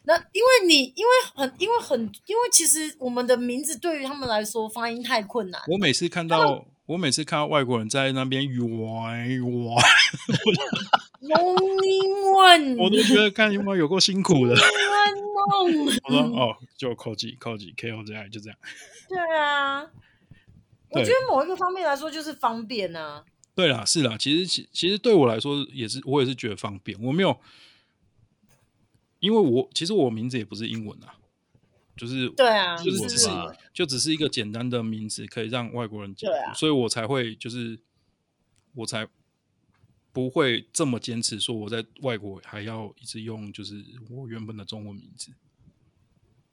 [0.03, 5.61] 那因为你因为很因为很因为其实我们的名字对于他们来说发音太困难。
[5.67, 8.43] 我每次看到我每次看到外国人在那边
[8.81, 9.83] 哇哇，
[11.21, 14.55] 用英文， 我都觉得看有没有有够辛苦的。
[15.49, 18.57] 我说哦，就扣几扣几 K O 这样就这样。
[19.09, 19.81] 对啊，
[20.91, 23.23] 我觉得某一个方面来说就是方便啊。
[23.57, 26.95] 对啦，是啦，其实其其实对我来说也是，我也是觉得方便。
[27.01, 27.41] 我没有，
[29.19, 31.15] 因为我其实我名字也不是英文啊，
[31.95, 33.27] 就是对啊，就是只是，
[33.73, 37.79] 就只是一个简单的名字，可以让外国人记住，对啊，所以我才会就是
[38.75, 39.07] 我才
[40.13, 45.31] 不会这么坚持说我在外国还要一直用就是我原本的中文名字。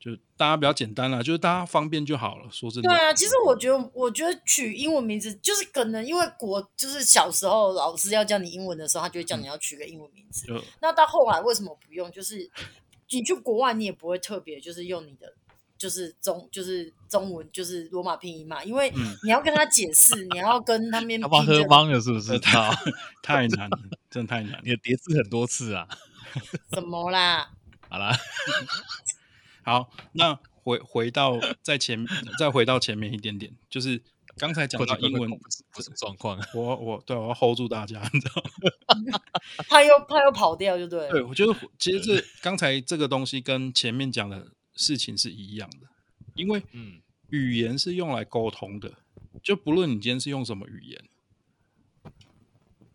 [0.04, 2.46] 就大家比较简单啦，就是大家方便就好了。
[2.50, 10.44] 说真的，对啊，其实我觉得，我觉得取英文名字就是可能因为国，就是小时候老师要叫你英文的时候，他就会叫你要取个英文名字。
[10.50, 12.12] 嗯、那到后来为什么不用？
[12.12, 12.50] 就是
[13.08, 15.32] 你去国外，你也不会特别就是用你的
[15.78, 18.92] 就是中就是中文就是罗马拼音嘛，因为
[19.22, 22.38] 你要跟他解释，你要跟他们 他妈喝懵了是不是？
[22.40, 22.70] 他
[23.22, 23.78] 太难了，
[24.10, 24.60] 真的太难。
[24.62, 25.88] 你的叠字很多次啊？
[26.74, 27.50] 什么啦？
[27.88, 28.10] 好啦，
[29.64, 32.06] 好，那回回到在前，
[32.38, 34.02] 再回到前面一点点，就是
[34.36, 35.30] 刚才讲到英文
[35.72, 36.38] 不是状况。
[36.54, 38.42] 我我对我要 hold 住大家，你知道
[39.10, 39.20] 吗？
[39.68, 41.08] 他又他又跑掉，就对。
[41.08, 45.86] 对，我觉得其实这刚才这个东西跟前面讲的事情是一样的，
[46.34, 47.00] 因为嗯，
[47.30, 48.92] 语言是用来沟通的，
[49.42, 51.04] 就不论你今天是用什么语言，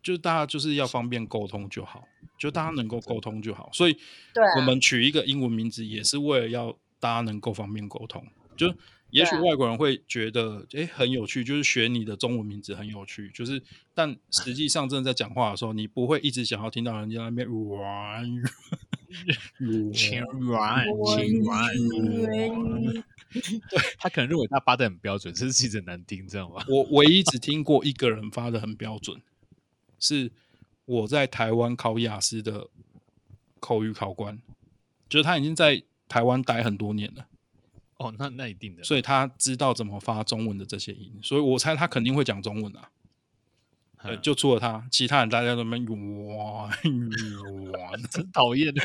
[0.02, 2.06] 就大家就是要方便沟通就好。
[2.38, 3.94] 就大家能够沟通就好，所以，
[4.56, 8.26] 我们取一个英文名字也是为了要大家能够方便沟通。
[8.56, 8.74] 就
[9.10, 13.30] 也许外国人会觉得，哎、欸，很有趣，就是学你的中文名字很有趣。
[13.34, 18.24] 就是，但实际上真的在讲话的时候，你不会一直想要听到人家那边软
[19.58, 21.76] 软 软软。
[23.34, 26.64] 对，他可能认为他发的很标准，这是其实很难听，知道吗？
[26.68, 29.20] 我唯一只听过一个人发的很标准，
[30.00, 30.32] 是。
[30.86, 32.66] 我在台湾考雅思的
[33.60, 34.40] 口语考官，
[35.08, 37.28] 就是他已经在台湾待很多年了。
[37.98, 42.90] 哦，那那一定的，所以他知道怎么发中文的这些音，所以我猜他肯定会讲中文啊。
[43.98, 46.72] 呃，就除了他，其他人大家都没哇哇，
[48.10, 48.84] 真讨厌的。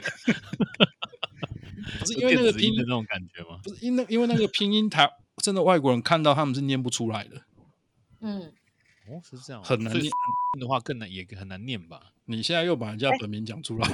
[2.00, 3.62] 不是因为那个拼音的那种感觉吗？
[3.64, 7.42] 不是因为因为那个拼音台真的外国人看到他们是念不出来的。
[8.20, 8.54] 嗯。
[9.08, 10.12] 哦，是这样，很难念
[10.60, 12.02] 的话更难，也很难念吧？
[12.26, 13.88] 你现在又把人家本名讲出来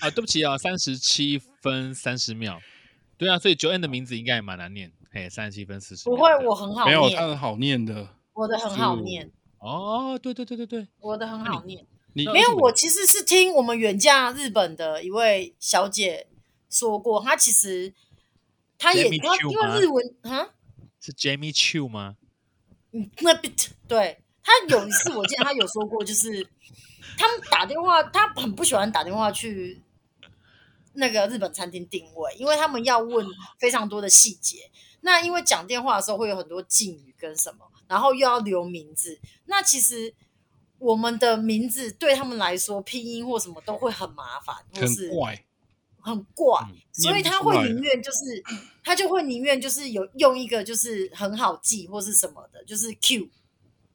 [0.00, 0.10] 啊？
[0.10, 2.60] 对不起啊，三十七分三十秒，
[3.16, 6.04] 对啊，所以 Joanne 的名字应该也蛮难念，嘿，三十七分四十。
[6.04, 9.30] 不会，我很好念，没有他很好念的，我的很好念。
[9.58, 11.86] 哦，对对对对对，我的很好念。
[12.14, 16.26] 你没有，我其实是听我们远嫁日本的一位小姐
[16.68, 17.94] 说过，她其实
[18.78, 20.50] 她也她因为日文啊，
[21.00, 22.16] 是 Jamie Chu 吗？
[22.90, 24.18] 嗯，那 bit 对。
[24.44, 26.46] 他有一次，我记得他有说过，就是
[27.16, 29.80] 他们打电话，他很不喜欢打电话去
[30.92, 33.26] 那个日本餐厅定位，因为他们要问
[33.58, 34.70] 非常多的细节。
[35.00, 39.18] 那因为讲电话的时候会有很多敬语跟什么，然后又要留名字。
[39.46, 40.14] 那其实
[40.78, 45.44] 我们的名字对他们来说，拼音或什么都会很麻烦，或是很怪，
[46.00, 48.42] 很怪，所以他会宁愿就是
[48.82, 53.30] 他就会宁愿就是有用一个就是很好记或是什么的，就是 Q。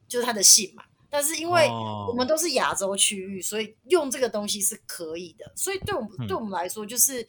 [0.10, 1.68] 就是他的姓嘛，但是因为
[2.08, 5.52] 我们都是亚洲区域，所以用这个东西是可以的。
[5.56, 7.26] 所以对我们、嗯、对我们来说，就是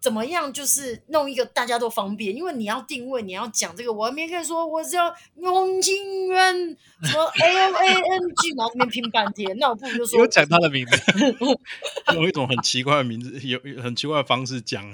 [0.00, 2.34] 怎么样，就是弄一个大家都方便。
[2.34, 10.96] 因为你要定位，你要讲这个，我还没跟你说，我是要永清源什么 A M A N G，然后那边拼半天，那我不如就说有讲他的名字，
[12.14, 14.84] 用一种很奇怪的名字，有很奇怪的方式讲，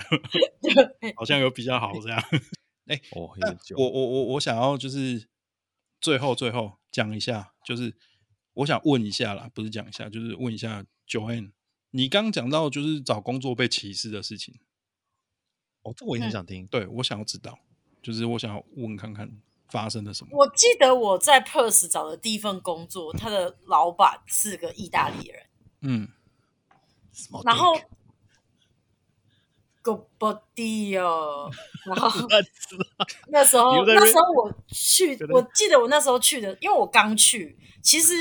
[1.17, 2.19] 好像有比较好这样。
[2.87, 3.31] 哎、欸，哦，
[3.77, 5.29] 我我我我想要就是
[6.01, 6.80] 最后最后。
[6.91, 7.95] 讲一下，就是
[8.55, 11.53] 我想问一下啦，不是讲一下，就是问一下 Joanne，
[11.91, 14.59] 你刚讲到就是找工作被歧视的事情，
[15.83, 17.59] 哦，这我也很想听，嗯、对我想要知道，
[18.03, 19.31] 就是我想要问看看
[19.69, 20.31] 发生了什么。
[20.37, 25.47] 我记得我在 Perth 找的第一份工作，他的老板是个意大利人，
[25.81, 26.09] 嗯，
[27.45, 27.75] 然后。
[29.83, 31.51] 狗不地哦，
[31.87, 32.09] 然后
[33.29, 38.15] 那时候那时候我去，我记得我那时候去的，因为我刚去，其实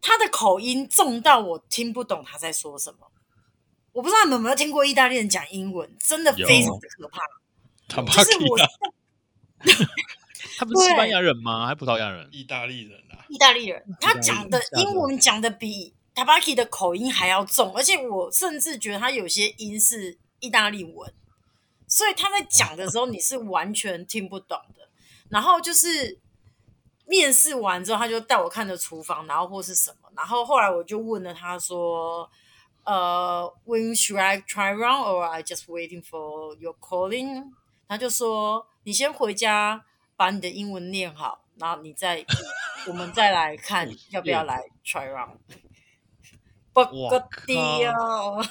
[0.00, 3.10] 他的口音重到我听不懂他在说什么。
[3.92, 7.20] 我不知道你们有没有听过意大利人讲英文，真的非常的可怕。
[7.88, 8.56] 他就是我，
[10.56, 11.66] 他不是西班牙人吗？
[11.66, 12.26] 还葡萄牙人？
[12.32, 20.18] 意大利人啊，意大利人，他讲的英文讲的比 Tabaki 的口音还要重，而且我甚至觉得他有些音是。
[20.44, 21.14] 意大利文，
[21.86, 24.88] 所以他在讲的时候你是完全听不懂的。
[25.28, 26.18] 然后就是
[27.06, 30.10] 面试完之后，他就带我看着厨房，然后或是什么。
[30.16, 32.28] 然后后来我就问了他说
[32.82, 37.44] ：“呃，When should I try round or I just waiting for your calling？”
[37.86, 39.84] 他就说：“你先回家
[40.16, 42.26] 把你的英文念好，然后你再
[42.88, 45.36] 我们再来看要不要来 try round。”
[46.72, 48.42] 不个屌，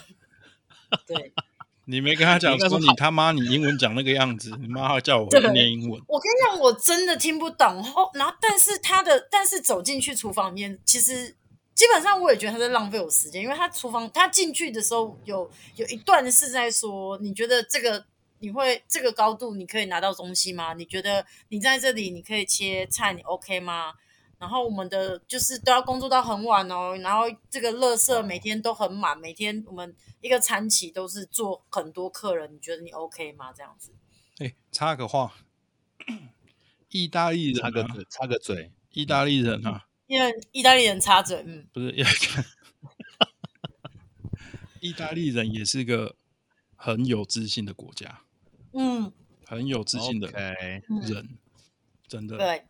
[1.07, 1.33] 对。
[1.85, 6.01] 你没跟他讲说你他妈你英文讲那个样子，你妈还叫我念英文。
[6.07, 7.83] 我跟你讲，我真的听不懂。
[7.83, 11.35] 后然后，但是他的，但是走进去厨房里面，其实
[11.73, 18.05] 基本上我也觉得他在浪费我时间，因为他厨房他进去的时候有有一段是在说，你觉得这个
[18.39, 20.73] 你会这个高度你可以拿到东西吗？
[20.75, 23.93] 你觉得你在这里你可以切菜，你 OK 吗？
[24.41, 33.53] 然后我们的就是都要工作到很晚哦，然后这个垃圾每天都很满，每天我们一个餐期都是做很多客人，你觉得你 OK 吗？
[33.53, 33.91] 这样子，
[34.39, 35.31] 哎，插个话，
[36.89, 41.93] 意大利人插个嘴，插个嘴，意大利人啊，因为意大利人插嘴，嗯，不是，
[44.81, 46.15] 意大利人也是个
[46.75, 48.23] 很有自信的国家，
[48.73, 49.13] 嗯，
[49.45, 50.83] 很有自信的人，
[52.07, 52.37] 真的。
[52.37, 52.65] 对，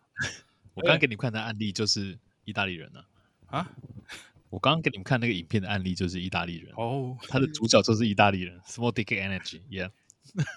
[0.81, 3.03] 我刚刚给你们看的案例就是意大利人呢，
[3.47, 3.69] 啊，
[4.49, 9.91] 我刚刚给你们看那个影片的案例就是意大利人哦，他的主角就是意大利人，Small Dick Energy，Yeah。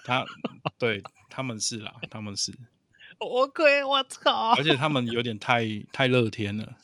[0.05, 0.23] 他
[0.77, 2.53] 对他们是啦，他们是，
[3.19, 4.53] 我亏我操！
[4.55, 6.77] 而且他们有点太太乐天了。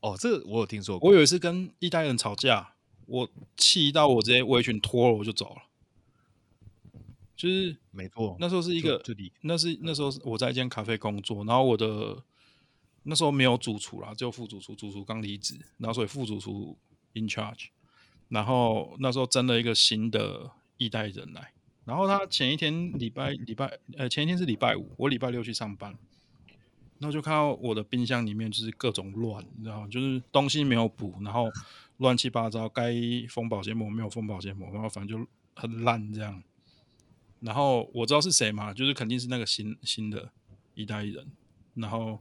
[0.00, 1.10] 哦，这个我有听说过。
[1.10, 2.74] 我有一次跟意大利人吵架，
[3.06, 5.62] 我气到我直接围裙脱了，我就走了。
[7.36, 9.02] 就是没错，那时候是一个，
[9.40, 12.22] 那是那时候我在一间咖啡工作，然后我的
[13.02, 16.78] 那时候没有主厨啦，只有副主厨，主厨刚离职，然后所以副主厨
[17.14, 17.66] in charge，
[18.28, 21.52] 然后那时候征了一个新的一代人来。
[21.84, 25.90] 然后他前一天礼拜礼拜呃前一天是礼拜五，我礼拜六去上班，
[26.98, 29.86] 然后就看到我的冰箱里面就是各种乱，你知道？
[29.88, 31.50] 就是东西没有补，然后
[31.98, 32.94] 乱七八糟，该
[33.28, 36.42] 封保鲜膜没有封保鲜膜，然后反正就很烂这样。
[37.44, 40.30] 然后我知道是谁嘛，就是肯定是那个新新的
[40.74, 41.26] 意大利人。
[41.74, 42.18] 然后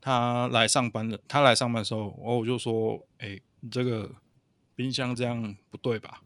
[0.00, 4.14] 他来上班了，他来上班的时候，我我就说：“哎，这个
[4.76, 6.22] 冰箱这样不对吧？”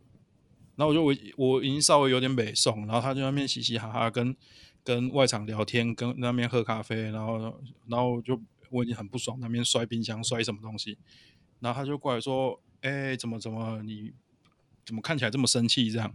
[0.77, 4.37] 然后我就我我已经稍微有点北宋，然后他就在那边嘻嘻哈哈跟
[4.85, 7.39] 跟外场聊天，跟那边喝咖啡，然后
[7.87, 8.39] 然后就
[8.69, 10.99] 我已经很不爽，那边摔冰箱摔什么东西，
[11.61, 14.13] 然后他就过来说：“哎，怎么怎么你
[14.85, 16.15] 怎么看起来这么生气这样？”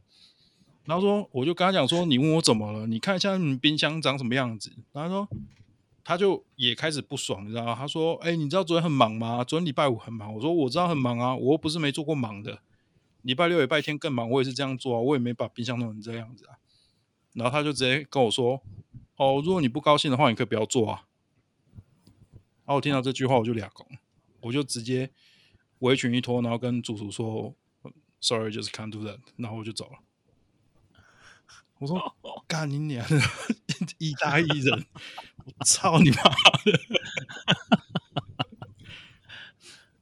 [0.88, 2.88] 然后说我就跟他讲说：“你问我怎么了？
[2.88, 5.38] 你看一下你冰箱长什么样子。”然后说
[6.02, 7.76] 他就也开始不爽，你知道吗？
[7.76, 9.44] 他说：“哎，你知道昨天很忙吗？
[9.44, 12.62] 昨天礼拜五很忙。”我说：“我知道很忙啊，我又不是没做过忙的。”
[13.24, 16.56] 礼拜六、礼拜天更忙，我也是这样做啊，我也没把冰箱弄成这样子啊。
[17.34, 18.62] 然后他就直接跟我说
[19.18, 21.04] ：“哦，如果你不高兴的话，你可以不要做啊。”
[22.64, 23.86] 然后我听到这句话，我就俩拱，
[24.40, 25.12] 我就直接
[25.80, 27.54] 围裙一脱，然后跟主厨说
[28.22, 30.00] ：“Sorry，just can't do that。”然后我就走了。
[31.80, 32.16] 我说
[32.48, 33.20] ：“干你娘的，
[34.00, 34.86] 意大利人！
[35.46, 36.80] 我操你妈的！”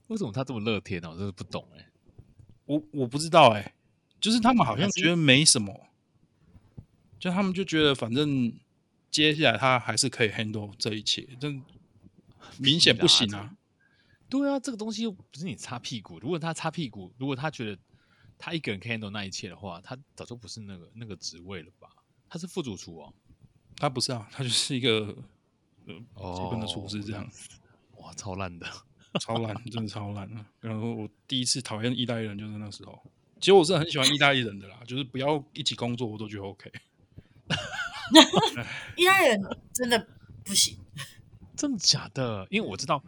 [0.07, 1.09] 为什么他这么乐天呢？
[1.09, 1.89] 我真的不懂哎。
[2.65, 3.75] 我我不知道哎、欸，
[4.19, 5.87] 就是他们好像觉得没什么，
[7.19, 8.53] 就他们就觉得反正
[9.11, 11.61] 接下来他还是可以 handle 这一切，但
[12.57, 13.55] 明显不行啊。
[14.29, 16.19] 对啊，这个东西又不是你擦屁股。
[16.19, 17.77] 如果他擦屁股，如果他觉得
[18.37, 21.89] 他一个人可以 handle 那一切的话，他早就不是那个那个职位了吧？
[22.29, 23.13] 他是副主厨哦，
[23.77, 25.15] 他不是啊，他就是一个
[26.15, 27.29] 呃基本的厨师这样。
[27.97, 28.67] 哇，超烂的。
[29.21, 30.29] 超烂， 真的超烂。
[30.59, 33.01] 然后我第一次讨厌意大利人就是那时候。
[33.39, 36.69] 其实我是很喜欢意大利人的啦， 就是不要一起工作我都觉得 OK。
[38.97, 39.41] 意大利人
[39.73, 40.07] 真的
[40.43, 40.77] 不行，
[41.55, 42.45] 真的假的？
[42.49, 43.01] 因为我知道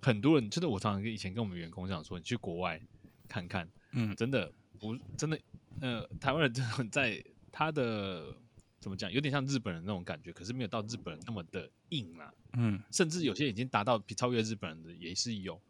[0.00, 2.80] 很多人，就是我常常以前跟我们员工讲说，你去国外
[3.28, 5.38] 看看，嗯，真的不真的，
[5.80, 7.22] 呃，台湾人真的在
[7.52, 8.34] 他的
[8.80, 12.32] 怎么讲，有点像日本人那种感觉，可是没有到日本人那么的硬啊。
[12.54, 15.60] 嗯，甚至有些已经达到比超越日本人的也是有，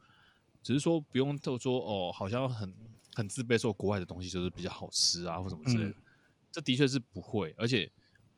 [0.63, 2.73] 只是说不用就说哦，好像很
[3.15, 5.91] 很自卑，说国外的东西就是比较好吃啊，或什么之类的。
[5.91, 5.95] 嗯、
[6.53, 7.91] 这的确是不会，而且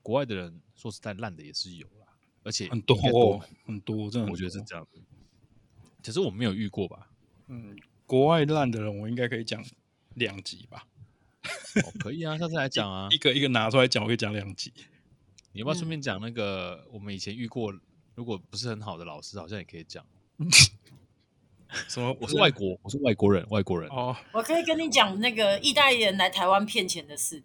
[0.03, 2.07] 国外的人说实在烂的也是有啦，
[2.43, 5.01] 而且很多多很多，真的我觉得是这样子。
[6.03, 7.09] 其实我没有遇过吧？
[7.47, 9.62] 嗯，国外烂的人我应该可以讲
[10.15, 10.87] 两集吧？
[11.85, 14.73] 哦，可以啊，下次来讲啊，一个一个拿出来讲，我可以讲两集。
[15.53, 17.73] 你要不要顺便讲那个我们以前遇过？
[18.15, 20.05] 如果不是很好的老师，好像也可以讲。
[21.89, 22.15] 什么？
[22.21, 23.89] 我是外国，我是外国人，外国人。
[23.89, 27.43] 哦，我可以跟你讲那个意大利人来台湾骗钱的事。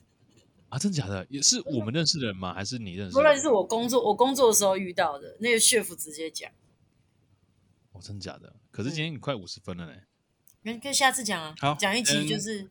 [0.68, 1.26] 啊，真的假的？
[1.30, 2.52] 也是我们认识的人吗？
[2.52, 3.14] 还是你认识？
[3.14, 6.50] 不认识，我工作我工作的时候遇到的那个 chef 直接讲。
[7.92, 8.54] 哦，真的假的？
[8.70, 9.92] 可是今天你快五十分了呢。
[10.62, 11.54] 那可以下次讲啊。
[11.60, 12.68] 好，讲一集就是。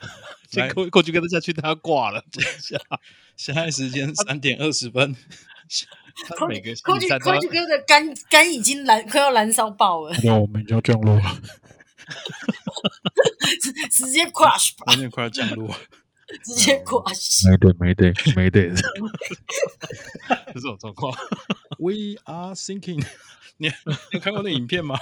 [0.50, 2.22] 先过过去跟他下去，他要挂了。
[2.30, 2.78] 等一下，
[3.36, 5.14] 现在时间三点二十分。
[6.36, 10.16] 他每个过去过去哥的肝肝已经燃快要燃烧爆了。
[10.24, 11.40] 那我们就要降落了。
[13.90, 14.92] 直接 crash 吧。
[14.94, 15.68] 有点快要降落。
[16.42, 17.50] 直接 crash。
[17.50, 18.70] 没得没得没得。
[20.54, 21.12] 这种状况。
[21.78, 23.04] We are thinking。
[23.58, 23.70] 你
[24.12, 24.98] 你看过那影片吗？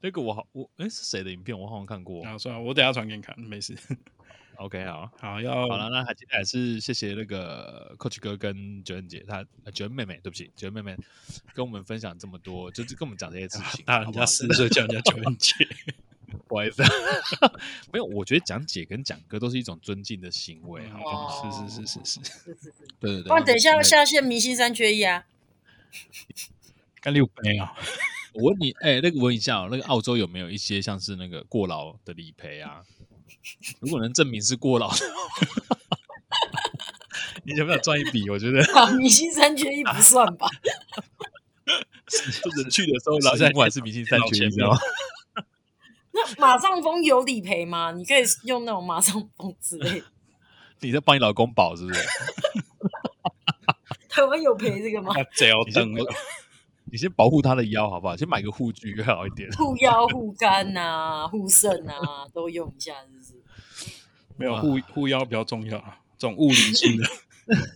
[0.00, 1.58] 那个我好我哎是谁的影片？
[1.58, 2.24] 我好像看过。
[2.24, 3.76] 啊，算了，我等下传给你看，没事。
[4.56, 10.96] OK，好，好要好了，那还今天还是谢谢那个 Coach 哥跟九恩姐，他九恩妹妹，对不起，九恩妹妹
[11.52, 15.52] 跟我们分享这么多，就是跟我们讲这些事情，打人家四岁叫人家 九恩姐，
[16.30, 16.82] 不不好意思，
[17.92, 21.00] 没有，我觉得讲姐跟讲哥都是一种尊敬的行为，好
[21.50, 21.50] 不？
[21.68, 22.72] 是是是是是，是是是。
[22.98, 23.28] 对对对。
[23.28, 25.26] 不然等一下下线明星三缺一啊！
[27.02, 27.74] 干六杯啊！
[28.36, 32.82] 我问你，哎，那个问一下哦，那个澳洲有没有一些像是那个过劳的理赔啊？
[33.80, 35.06] 如果能证明是过劳的，
[37.44, 38.28] 你有没有赚一笔？
[38.28, 38.62] 我觉得
[38.96, 40.48] 明星三缺一不算吧。
[42.06, 44.78] 就是去的时候，老在不管是明星三缺一，知道吗？
[46.12, 47.92] 那马上风有理赔吗？
[47.92, 50.06] 你可以用那种马上风之类的。
[50.80, 52.00] 你在帮你老公保是不是？
[54.08, 55.12] 台湾有赔这个吗？
[55.34, 56.14] 这要等了。
[56.90, 58.16] 你先保护他的腰好不好？
[58.16, 59.50] 先买个护具会好一点。
[59.52, 61.92] 护腰、护肝呐，护肾呐，
[62.32, 63.34] 都用一下，是不是？
[64.36, 67.06] 没有护护腰比较重要啊，这种物理性的。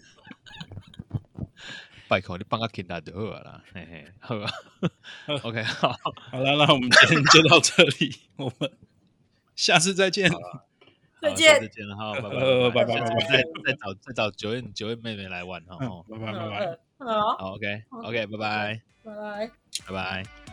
[2.09, 4.51] 拜托，你帮他听他就好了，嘿嘿，好吧。
[5.45, 5.95] OK，好，
[6.33, 8.71] 好了，那我们今天就到这里，我们
[9.55, 10.29] 下次再见，
[11.21, 15.77] 再见，再见了哈，拜拜，拜 拜拜，再再找再找九月九月妹妹来玩哈，
[16.09, 19.51] 拜拜拜拜，好，OK OK，拜拜，拜拜，
[19.87, 20.50] 拜拜。